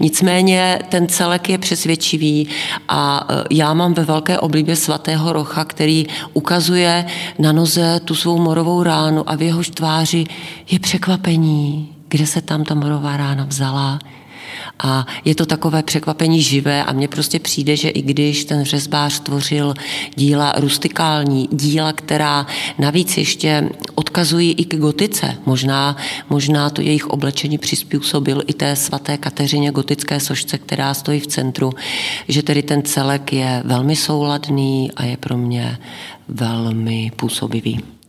[0.00, 2.48] Nicméně ten celý celek je přesvědčivý
[2.88, 7.06] a e, já mám ve velké oblibě svatého Rocha, který ukazuje
[7.38, 10.24] na noze tu svou morovou ránu a v jehož tváři
[10.70, 13.98] je překvapení, kde se tam ta morová rána vzala,
[14.78, 19.20] a je to takové překvapení živé a mně prostě přijde, že i když ten řezbář
[19.20, 19.74] tvořil
[20.14, 22.46] díla rustikální, díla, která
[22.78, 25.96] navíc ještě odkazují i k gotice, možná,
[26.30, 31.70] možná to jejich oblečení přizpůsobil i té svaté Kateřině gotické sošce, která stojí v centru,
[32.28, 35.78] že tedy ten celek je velmi souladný a je pro mě
[36.28, 38.01] velmi působivý.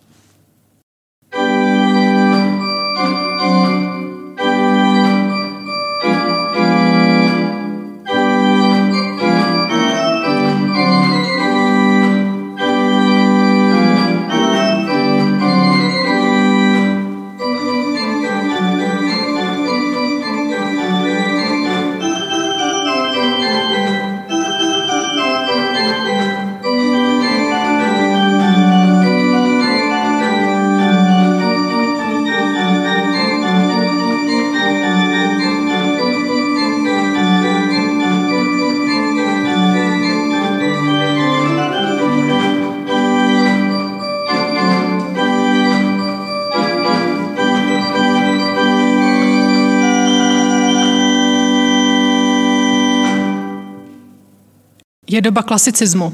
[55.14, 56.14] Je doba klasicismu.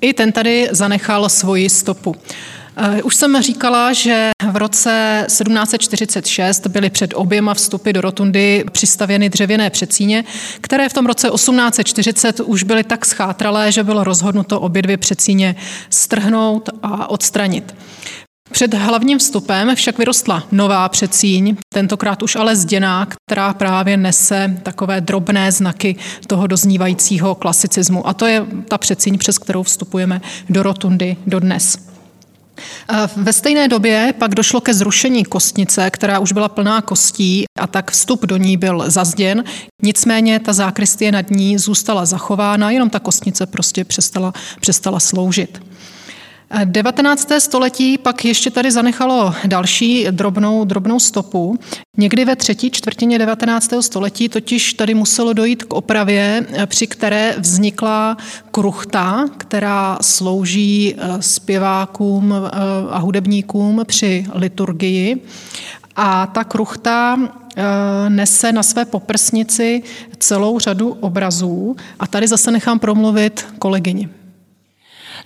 [0.00, 2.16] I ten tady zanechal svoji stopu.
[2.76, 9.28] Eh, už jsem říkala, že v roce 1746 byly před oběma vstupy do rotundy přistavěny
[9.28, 10.24] dřevěné přecíně,
[10.60, 15.56] které v tom roce 1840 už byly tak schátralé, že bylo rozhodnuto obě dvě přecíně
[15.90, 17.74] strhnout a odstranit.
[18.50, 25.00] Před hlavním vstupem však vyrostla nová přecíň, tentokrát už ale zděná, která právě nese takové
[25.00, 25.96] drobné znaky
[26.26, 28.08] toho doznívajícího klasicismu.
[28.08, 31.78] A to je ta přecíň, přes kterou vstupujeme do rotundy dodnes.
[33.16, 37.90] Ve stejné době pak došlo ke zrušení kostnice, která už byla plná kostí a tak
[37.90, 39.44] vstup do ní byl zazděn.
[39.82, 45.62] Nicméně ta zákristie nad ní zůstala zachována, jenom ta kostnice prostě přestala, přestala sloužit.
[46.64, 47.28] 19.
[47.38, 51.58] století pak ještě tady zanechalo další drobnou, drobnou stopu.
[51.96, 53.72] Někdy ve třetí čtvrtině 19.
[53.80, 58.16] století totiž tady muselo dojít k opravě, při které vznikla
[58.50, 62.50] kruchta, která slouží eh, zpěvákům eh,
[62.90, 65.22] a hudebníkům při liturgii.
[65.96, 67.18] A ta kruchta
[67.56, 67.64] eh,
[68.08, 69.82] nese na své poprsnici
[70.18, 71.76] celou řadu obrazů.
[71.98, 74.19] A tady zase nechám promluvit kolegyni.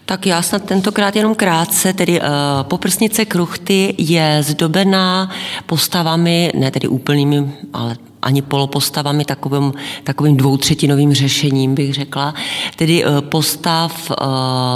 [0.06, 2.26] Tak já snad tentokrát jenom krátce, tedy uh,
[2.62, 5.30] poprsnice kruchty je zdobená
[5.66, 9.72] postavami, ne tedy úplnými, ale ani polopostavami, takovým,
[10.04, 12.34] takovým dvoutřetinovým řešením, bych řekla,
[12.76, 14.16] tedy eh, postav uh,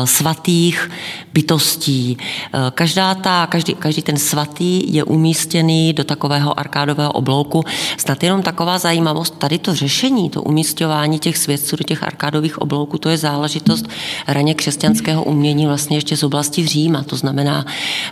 [0.05, 0.91] svatých
[1.33, 2.17] bytostí.
[2.17, 7.65] Uh, každá ta, každý, každý ten svatý je umístěný do takového arkádového oblouku.
[7.97, 12.99] Snad jenom taková zajímavost, tady to řešení, to umístěvání těch svědců do těch arkádových oblouků,
[12.99, 13.89] to je záležitost
[14.27, 17.03] raně křesťanského umění vlastně ještě z oblasti Říma.
[17.03, 17.67] To znamená,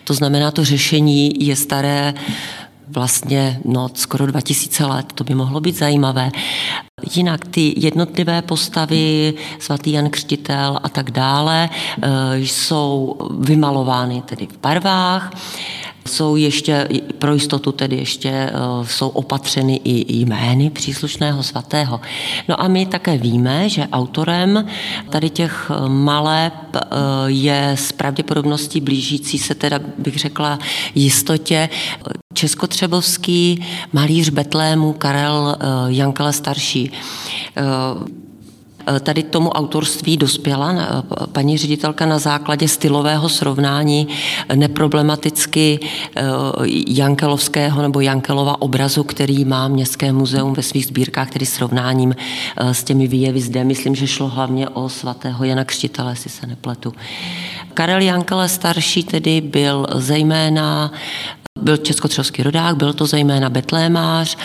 [0.04, 2.14] to znamená, to řešení je staré
[2.88, 6.30] vlastně no, skoro 2000 let, to by mohlo být zajímavé.
[7.14, 11.68] Jinak ty jednotlivé postavy, svatý Jan Křtitel a tak dále,
[12.02, 12.08] eh,
[12.38, 15.30] jsou vymalovány tedy v barvách
[16.08, 18.52] jsou ještě, pro jistotu tedy ještě eh,
[18.84, 22.00] jsou opatřeny i jmény příslušného svatého.
[22.48, 24.66] No a my také víme, že autorem
[25.10, 26.54] tady těch eh, maleb
[27.26, 30.58] je s pravděpodobností blížící se teda, bych řekla,
[30.94, 31.68] jistotě
[32.36, 35.56] českotřebovský malíř Betlému Karel
[35.88, 36.92] Jankele starší
[38.88, 44.08] Eh, tady tomu autorství dospěla eh, paní ředitelka na základě stylového srovnání
[44.54, 46.22] neproblematicky eh,
[46.88, 52.16] Jankelovského nebo Jankelova obrazu, který má Městské muzeum ve svých sbírkách, tedy srovnáním
[52.56, 53.64] s těmi výjevy zde.
[53.64, 56.92] Myslím, že šlo hlavně o svatého Jana Křtitele, jestli se nepletu.
[57.74, 60.92] Karel Jankele starší tedy byl zejména
[61.56, 64.36] byl českotřelský rodák, byl to zejména betlémář,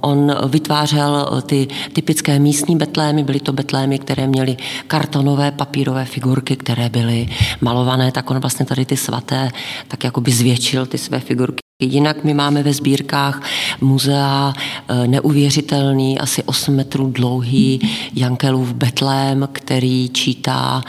[0.00, 4.56] on vytvářel ty typické místní betlémy, byly to betlémy, které měly
[4.86, 7.28] kartonové papírové figurky, které byly
[7.60, 9.50] malované, tak on vlastně tady ty svaté
[9.88, 11.60] tak jako by zvětšil ty své figurky.
[11.82, 13.42] Jinak my máme ve sbírkách
[13.80, 14.52] muzea
[14.88, 17.80] eh, neuvěřitelný, asi 8 metrů dlouhý
[18.14, 20.82] Jankelův Betlém, který čítá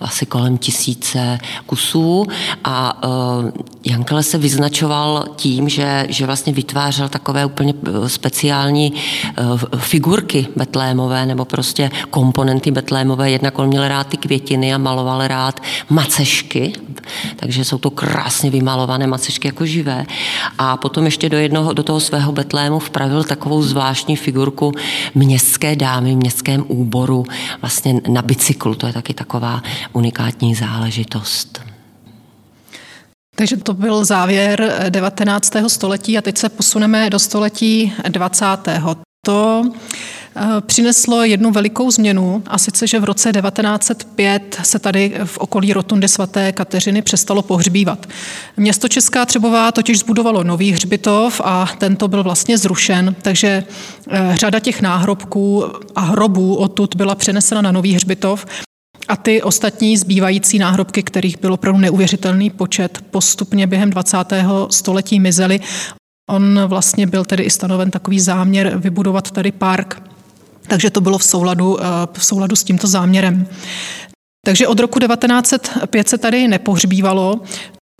[0.00, 2.26] asi kolem tisíce kusů.
[2.64, 3.52] A eh,
[3.90, 8.92] Jankele se vyznačoval tím, že, že vlastně vytvářel takové úplně eh, speciální
[9.76, 13.30] figurky betlémové nebo prostě komponenty betlémové.
[13.30, 15.60] Jednak on měl rád ty květiny a maloval rád
[15.90, 16.72] macešky,
[17.36, 20.06] takže jsou to krásně vymalované macešky jako živé.
[20.58, 24.72] A potom ještě do, jednoho, do toho svého Betlému vpravil takovou zvláštní figurku
[25.14, 27.24] městské dámy v městském úboru
[27.60, 28.74] vlastně na bicyklu.
[28.74, 29.62] To je taky taková
[29.92, 31.68] unikátní záležitost.
[33.38, 35.52] Takže to byl závěr 19.
[35.66, 38.46] století a teď se posuneme do století 20.
[39.26, 39.64] To
[40.40, 45.72] Eh, přineslo jednu velikou změnu a sice, že v roce 1905 se tady v okolí
[45.72, 48.06] rotundy svaté Kateřiny přestalo pohřbívat.
[48.56, 53.64] Město Česká Třebová totiž zbudovalo nový hřbitov a tento byl vlastně zrušen, takže
[54.10, 55.64] eh, řada těch náhrobků
[55.94, 58.46] a hrobů odtud byla přenesena na nový hřbitov
[59.08, 64.16] a ty ostatní zbývající náhrobky, kterých bylo opravdu neuvěřitelný počet, postupně během 20.
[64.70, 65.60] století mizely.
[66.30, 70.08] On vlastně byl tedy i stanoven takový záměr vybudovat tady park
[70.68, 73.46] takže to bylo v souladu, eh, v souladu s tímto záměrem.
[74.46, 77.40] Takže od roku 1905 se tady nepohřbívalo,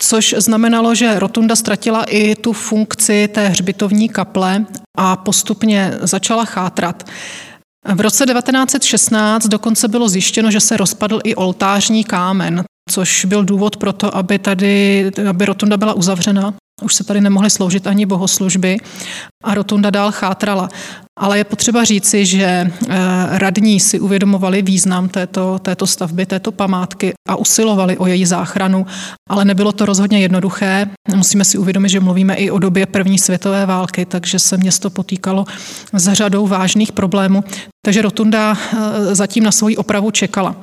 [0.02, 4.64] což znamenalo, že rotunda ztratila i tu funkci té hřbitovní kaple
[4.98, 7.10] a postupně začala chátrat.
[7.86, 13.76] V roce 1916 dokonce bylo zjištěno, že se rozpadl i oltářní kámen, což byl důvod
[13.76, 16.54] pro to, aby tady, aby rotunda byla uzavřena.
[16.82, 18.76] Už se tady nemohly sloužit ani bohoslužby
[19.44, 20.68] a rotunda dál chátrala.
[21.18, 22.96] Ale je potřeba říci, že eh,
[23.38, 28.86] radní si uvědomovali význam této, této stavby, této památky a usilovali o její záchranu,
[29.30, 30.86] ale nebylo to rozhodně jednoduché.
[31.14, 35.44] Musíme si uvědomit, že mluvíme i o době první světové války, takže se město potýkalo
[35.92, 37.44] s řadou vážných problémů.
[37.86, 40.56] Takže Rotunda eh, zatím na svoji opravu čekala.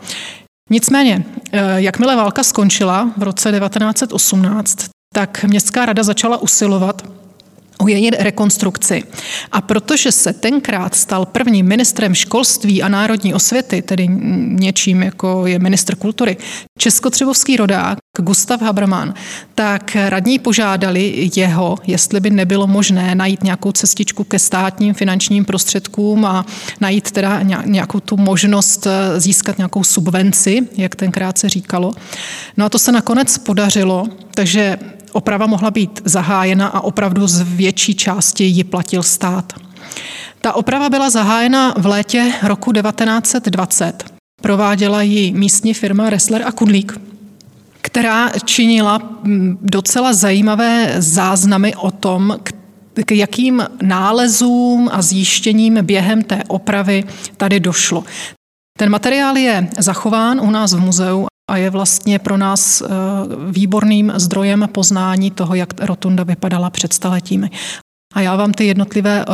[0.70, 7.25] Nicméně, eh, jakmile válka skončila v roce 1918, tak městská rada začala usilovat
[7.86, 9.04] o její rekonstrukci.
[9.52, 14.08] A protože se tenkrát stal prvním ministrem školství a národní osvěty, tedy
[14.60, 16.38] něčím jako je ministr kultury,
[16.80, 19.14] českotřebovský rodák Gustav Habermann,
[19.56, 26.26] tak radní požádali jeho, jestli by nebylo možné najít nějakou cestičku ke státním finančním prostředkům
[26.26, 26.46] a
[26.82, 31.94] najít teda nějakou tu možnost eh, získat nějakou subvenci, jak tenkrát se říkalo.
[32.58, 34.78] No a to se nakonec podařilo, takže
[35.16, 39.54] oprava mohla být zahájena a opravdu z větší části ji platil stát.
[40.42, 44.04] Ta oprava byla zahájena v létě roku 1920.
[44.42, 47.00] Prováděla ji místní firma Ressler a Kudlík,
[47.82, 52.38] která činila mm, docela zajímavé záznamy o tom,
[53.06, 57.04] k jakým nálezům a zjištěním během té opravy
[57.38, 58.04] tady došlo.
[58.78, 62.88] Ten materiál je zachován u nás v muzeu a je vlastně pro nás eh,
[63.52, 67.50] výborným zdrojem poznání toho, jak rotunda vypadala před staletími.
[68.14, 69.34] A já vám ty jednotlivé eh,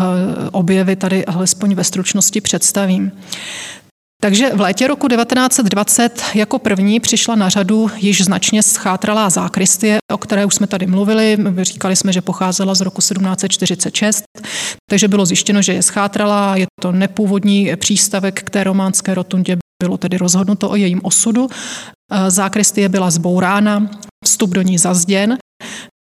[0.52, 3.12] objevy tady alespoň ve stručnosti představím.
[4.24, 10.18] Takže v létě roku 1920 jako první přišla na řadu již značně schátralá zákristie, o
[10.18, 11.38] které už jsme tady mluvili.
[11.62, 14.24] Říkali jsme, že pocházela z roku 1746,
[14.90, 19.98] takže bylo zjištěno, že je schátralá, je to nepůvodní přístavek k té románské rotundě, bylo
[19.98, 21.50] tedy rozhodnuto o jejím osudu.
[22.28, 23.90] Zákristie byla zbourána,
[24.26, 25.38] vstup do ní zazděn.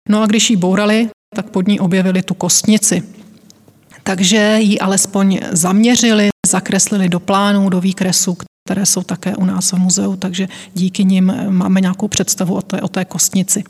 [0.09, 3.18] No a když ji bourali, tak pod ní objevili tu kostnici.
[4.09, 9.76] Takže ji alespoň zaměřili, zakreslili do plánů, do výkresů, které jsou také u nás v
[9.76, 13.64] muzeu, takže díky nim máme nějakou představu o té, o té kostnici.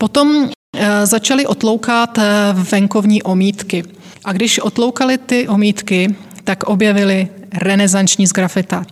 [0.00, 3.84] Potom eh, začali otloukat eh, venkovní omítky.
[4.24, 6.14] A když otloukali ty omítky,
[6.44, 8.84] tak objevili renesanční zgrafita.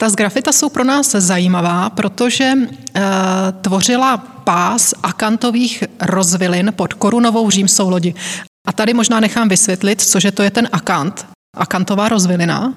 [0.00, 3.02] Ta zgrafita jsou pro nás zajímavá, protože uh,
[3.60, 8.14] tvořila pás akantových rozvilin pod korunovou římsou lodi.
[8.66, 12.74] A tady možná nechám vysvětlit, cože to je ten akant, akantová rozvilina.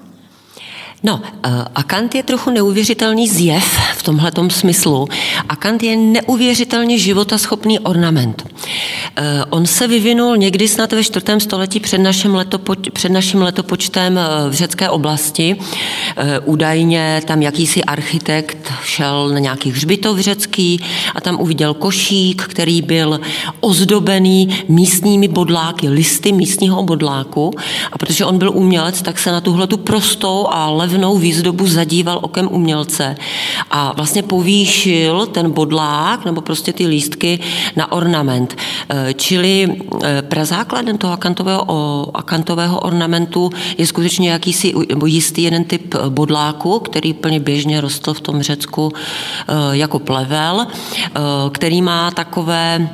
[1.02, 5.08] No, eh, Akant je trochu neuvěřitelný zjev v tomhle smyslu.
[5.48, 8.44] Akant je neuvěřitelně životaschopný ornament.
[9.16, 14.18] Eh, on se vyvinul někdy snad ve čtvrtém století před naším, letopoč- před naším letopočtem
[14.18, 15.56] eh, v řecké oblasti.
[16.44, 20.80] Údajně tam jakýsi architekt šel na nějaký hřbitov řecký
[21.14, 23.20] a tam uviděl košík, který byl
[23.60, 27.50] ozdobený místními bodláky, listy místního bodláku.
[27.92, 32.18] A protože on byl umělec, tak se na tuhle tu prostou a levnou výzdobu zadíval
[32.22, 33.16] okem umělce
[33.70, 37.38] a vlastně povýšil ten bodlák nebo prostě ty lístky
[37.76, 38.54] na ornament.
[38.54, 41.66] E, čili e, prazákladem toho akantového,
[42.14, 48.20] akantového ornamentu je skutečně jakýsi nebo jistý jeden typ bodláku, který plně běžně rostl v
[48.20, 50.66] tom Řecku e, jako plevel,
[51.50, 52.88] který má takové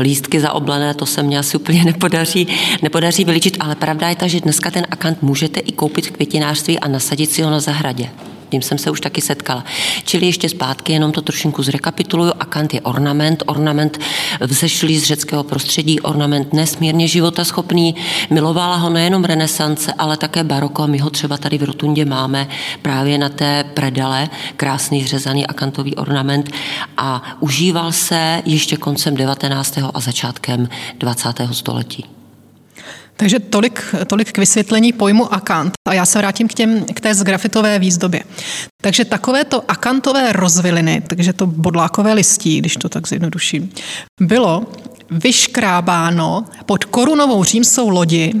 [0.00, 2.48] lístky zaoblené, to se mně asi úplně nepodaří,
[2.82, 6.78] nepodaří vyličit, ale pravda je ta, že dneska ten akant můžete i koupit v květinářství
[6.78, 8.10] a nasadit si ho na zahradě
[8.48, 9.64] tím jsem se už taky setkala.
[10.04, 12.32] Čili ještě zpátky, jenom to trošinku zrekapituluju.
[12.40, 13.98] Akant je ornament, ornament
[14.40, 17.94] vzešlý z řeckého prostředí, ornament nesmírně životaschopný.
[18.30, 22.48] Milovala ho nejenom renesance, ale také baroko a my ho třeba tady v Rotundě máme
[22.82, 26.50] právě na té predale, krásný řezaný akantový ornament
[26.96, 29.78] a užíval se ještě koncem 19.
[29.94, 30.68] a začátkem
[30.98, 31.28] 20.
[31.52, 32.17] století.
[33.18, 35.72] Takže tolik, tolik k vysvětlení pojmu akant.
[35.88, 38.22] A já se vrátím k, těm, k té zgrafitové výzdobě.
[38.82, 43.70] Takže takovéto akantové rozviliny, takže to bodlákové listí, když to tak zjednoduším,
[44.20, 44.66] bylo
[45.10, 48.32] vyškrábáno pod korunovou římsou lodi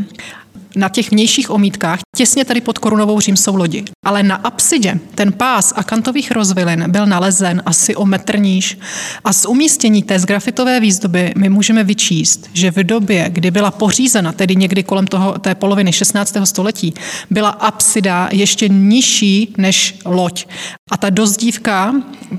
[0.76, 3.84] na těch vnějších omítkách, těsně tady pod korunovou římsou lodi.
[4.04, 8.78] Ale na apsidě ten pás akantových rozvilin byl nalezen asi o metr níž
[9.24, 14.32] a z umístění té zgrafitové výzdoby my můžeme vyčíst, že v době, kdy byla pořízena,
[14.32, 16.36] tedy někdy kolem toho, té poloviny 16.
[16.44, 16.94] století,
[17.30, 20.46] byla apsida ještě nižší než loď.
[20.90, 21.94] A ta dozdívka,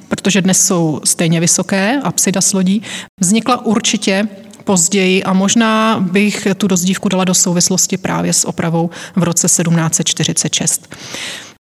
[0.07, 2.81] protože dnes jsou stejně vysoké, apsida s lodí,
[3.19, 4.27] vznikla určitě
[4.63, 10.95] později a možná bych tu dozdívku dala do souvislosti právě s opravou v roce 1746.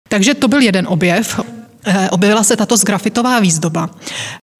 [0.09, 1.41] Takže to byl jeden objev.
[1.87, 3.91] Eh, objevila se tato zgrafitová výzdoba.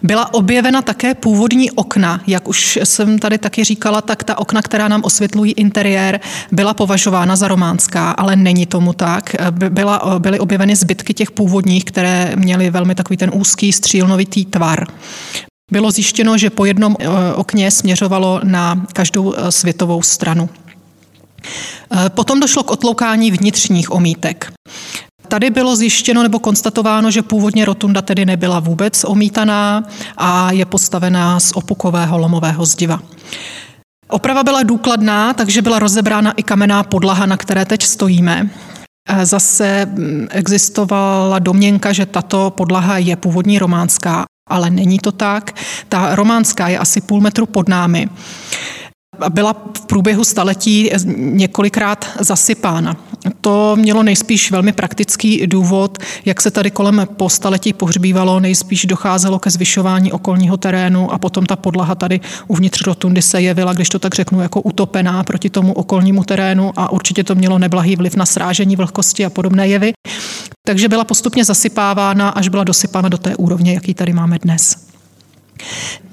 [0.03, 4.89] Byla objevena také původní okna, jak už jsem tady taky říkala, tak ta okna, která
[4.89, 6.21] nám osvětlují interiér,
[6.53, 9.37] byla považována za románská, ale není tomu tak.
[9.51, 14.87] Byla, byly objeveny zbytky těch původních, které měly velmi takový ten úzký střílnovitý tvar.
[15.71, 20.49] Bylo zjištěno, že po jednom eh, okně směřovalo na každou eh, světovou stranu.
[21.93, 24.53] Eh, potom došlo k otloukání vnitřních omítek.
[25.29, 29.85] Tady bylo zjištěno nebo konstatováno, že původně rotunda tedy nebyla vůbec omítaná
[30.17, 33.01] a je postavená z opukového lomového zdiva.
[34.09, 38.51] Oprava byla důkladná, takže byla rozebrána i kamenná podlaha, na které teď stojíme.
[39.23, 45.55] Zase mm, existovala domněnka, že tato podlaha je původní románská ale není to tak.
[45.89, 48.09] Ta románská je asi půl metru pod námi.
[49.29, 52.97] Byla v průběhu staletí několikrát zasypána.
[53.41, 59.39] To mělo nejspíš velmi praktický důvod, jak se tady kolem po staletí pohřbívalo, nejspíš docházelo
[59.39, 63.99] ke zvyšování okolního terénu a potom ta podlaha tady uvnitř rotundy se jevila, když to
[63.99, 68.27] tak řeknu, jako utopená proti tomu okolnímu terénu a určitě to mělo neblahý vliv na
[68.27, 69.93] srážení vlhkosti a podobné jevy.
[70.67, 74.89] Takže byla postupně zasypávána, až byla dosypána do té úrovně, jaký tady máme dnes.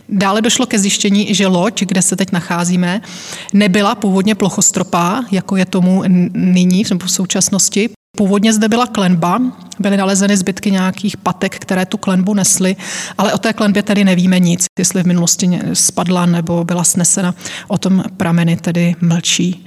[0.10, 3.02] Dále došlo ke zjištění, že loď, kde se teď nacházíme,
[3.54, 6.04] nebyla původně plochostropá, jako je tomu
[6.34, 7.90] nyní v současnosti.
[8.18, 9.42] Původně zde byla klenba,
[9.80, 12.76] byly nalezeny zbytky nějakých patek, které tu klenbu nesly,
[13.18, 17.36] ale o té klenbě tedy nevíme nic, jestli v minulosti spadla nebo byla snesena.
[17.68, 19.66] O tom prameny tedy mlčí.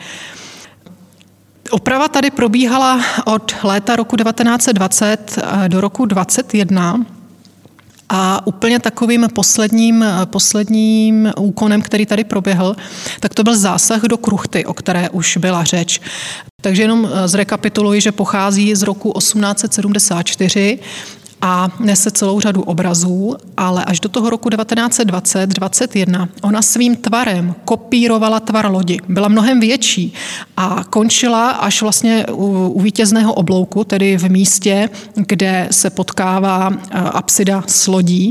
[1.70, 7.17] Oprava tady probíhala od léta roku 1920 eh, do roku 2021
[8.08, 12.76] a úplně takovým posledním, posledním úkonem, který tady proběhl,
[13.20, 16.00] tak to byl zásah do kruchty, o které už byla řeč.
[16.62, 20.78] Takže jenom eh, zrekapituluji, že pochází z roku 1874
[21.42, 28.40] a nese celou řadu obrazů, ale až do toho roku 1920-21 ona svým tvarem kopírovala
[28.40, 28.98] tvar lodi.
[29.08, 30.12] Byla mnohem větší
[30.56, 36.98] a končila až vlastně u, u vítězného oblouku, tedy v místě, kde se potkává eh,
[36.98, 38.30] apsida s lodí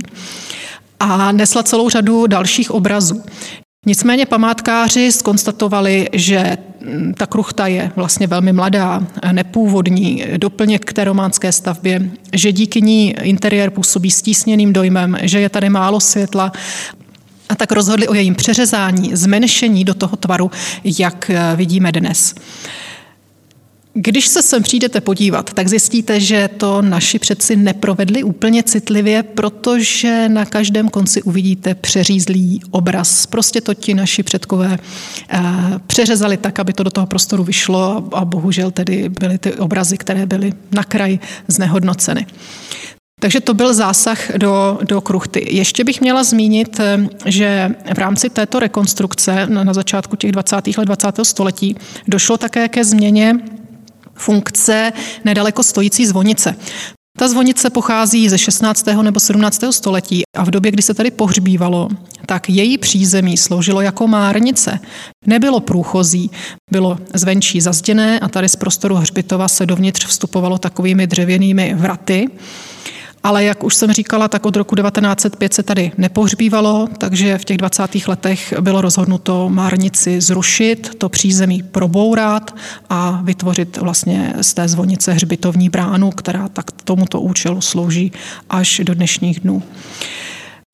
[1.00, 3.24] a nesla celou řadu dalších obrazů.
[3.88, 6.58] Nicméně památkáři skonstatovali, že
[7.18, 13.16] ta kruchta je vlastně velmi mladá, nepůvodní, doplněk k té románské stavbě, že díky ní
[13.22, 16.52] interiér působí stísněným dojmem, že je tady málo světla,
[17.50, 20.52] a tak rozhodli o jejím přeřezání, zmenšení do toho tvaru,
[21.00, 22.36] jak vidíme dnes.
[24.00, 30.30] Když se sem přijdete podívat, tak zjistíte, že to naši předci neprovedli úplně citlivě, protože
[30.30, 33.26] na každém konci uvidíte přeřízlý obraz.
[33.26, 34.78] Prostě to ti naši předkové
[35.30, 35.40] eh,
[35.88, 40.26] přeřezali tak, aby to do toho prostoru vyšlo a bohužel tedy byly ty obrazy, které
[40.26, 42.26] byly na kraj znehodnoceny.
[43.20, 45.48] Takže to byl zásah do, do kruchty.
[45.52, 50.78] Ještě bych měla zmínit, eh, že v rámci této rekonstrukce na začátku těch 20.
[50.78, 51.26] let 20.
[51.26, 51.76] století
[52.08, 53.36] došlo také ke změně
[54.18, 54.92] funkce
[55.26, 56.56] nedaleko stojící zvonice.
[57.20, 58.86] Ta zvonice pochází ze 16.
[59.02, 59.64] nebo 17.
[59.72, 61.90] století a v době, kdy se tady pohřbívalo,
[62.26, 64.80] tak její přízemí sloužilo jako márnice.
[65.26, 66.32] Nebylo průchozí,
[66.72, 72.28] bylo zvenčí zazděné a tady z prostoru hřbitova se dovnitř vstupovalo takovými dřevěnými vraty.
[73.28, 77.58] Ale jak už jsem říkala, tak od roku 1905 se tady nepohřbívalo, takže v těch
[77.58, 78.08] 20.
[78.08, 82.56] letech bylo rozhodnuto Márnici zrušit, to přízemí probourat
[82.90, 88.12] a vytvořit vlastně z té zvonice hřbitovní bránu, která tak tomuto účelu slouží
[88.50, 89.64] až do dnešních dnů.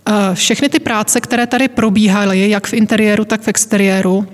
[0.08, 4.28] Eh, všechny ty práce, které tady probíhaly, jak v interiéru, tak v exteriéru,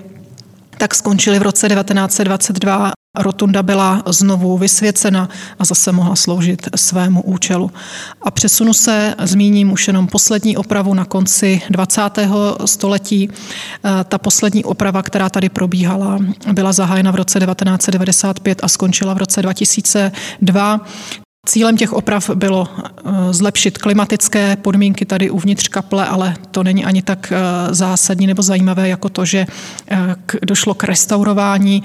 [0.78, 7.70] tak skončily v roce 1922 Rotunda byla znovu vysvěcena a zase mohla sloužit svému účelu.
[8.22, 12.02] A přesunu se, zmíním už jenom poslední opravu na konci 20.
[12.64, 13.30] století.
[13.84, 16.18] Eh, ta poslední oprava, která tady probíhala,
[16.52, 20.80] byla zahájena v roce 1995 a skončila v roce 2002.
[21.46, 27.02] Cílem těch oprav bylo eh, zlepšit klimatické podmínky tady uvnitř kaple, ale to není ani
[27.02, 29.46] tak eh, zásadní nebo zajímavé jako to, že
[30.42, 31.82] došlo k restaurování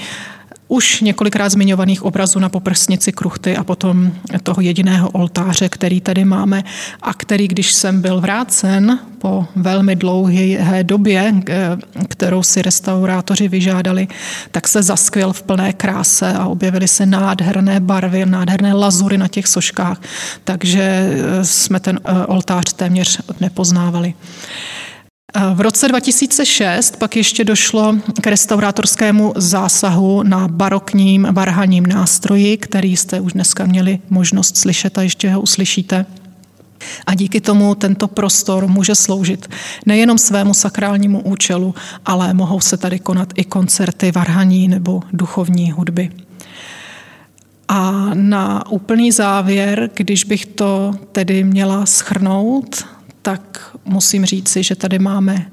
[0.68, 4.12] už několikrát zmiňovaných obrazů na poprsnici kruchty a potom
[4.44, 6.64] toho jediného oltáře, který tady máme
[7.02, 14.08] a který, když jsem byl vrácen po velmi dlouhé době, eh, kterou si restaurátoři vyžádali,
[14.52, 19.48] tak se zaskvěl v plné kráse a objevily se nádherné barvy, nádherné lazury na těch
[19.48, 20.02] soškách,
[20.44, 24.14] takže eh, jsme ten eh, oltář téměř nepoznávali.
[25.54, 33.20] V roce 2006 pak ještě došlo k restaurátorskému zásahu na barokním varhaním nástroji, který jste
[33.20, 36.06] už dneska měli možnost slyšet a ještě ho uslyšíte.
[37.06, 39.48] A díky tomu tento prostor může sloužit
[39.86, 41.76] nejenom svému sakrálnímu účelu,
[42.06, 46.12] ale mohou se tady konat i koncerty varhaní nebo duchovní hudby.
[47.68, 52.95] A na úplný závěr, když bych to tedy měla schrnout,
[53.26, 55.52] tak musím říci, že tady máme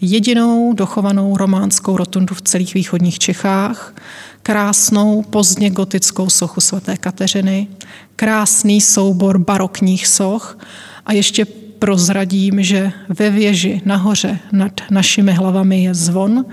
[0.00, 3.94] jedinou dochovanou románskou rotundu v celých východních Čechách,
[4.42, 7.68] krásnou pozdně gotickou sochu svaté Kateřiny,
[8.16, 10.58] krásný soubor barokních soch
[11.06, 11.44] a ještě
[11.78, 16.44] prozradím, že ve věži nahoře nad našimi hlavami je zvon,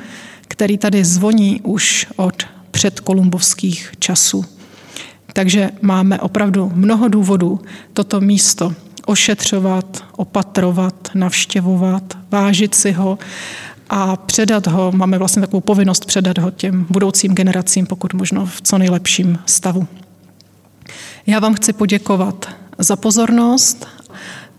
[0.47, 4.45] který tady zvoní už od předkolumbovských časů.
[5.33, 7.61] Takže máme opravdu mnoho důvodů
[7.93, 8.73] toto místo
[9.11, 13.19] ošetřovat, opatrovat, navštěvovat, vážit si ho
[13.89, 18.61] a předat ho, máme vlastně takovou povinnost předat ho těm budoucím generacím, pokud možno v
[18.61, 19.87] co nejlepším stavu.
[21.27, 23.87] Já vám chci poděkovat za pozornost.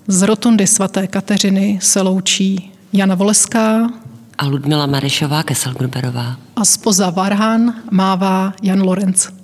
[0.09, 3.91] Z rotundy svaté Kateřiny se loučí Jana Voleská
[4.39, 6.37] a Ludmila Marešová Kesselgruberová.
[6.57, 9.42] A spoza Varhan mává Jan Lorenz.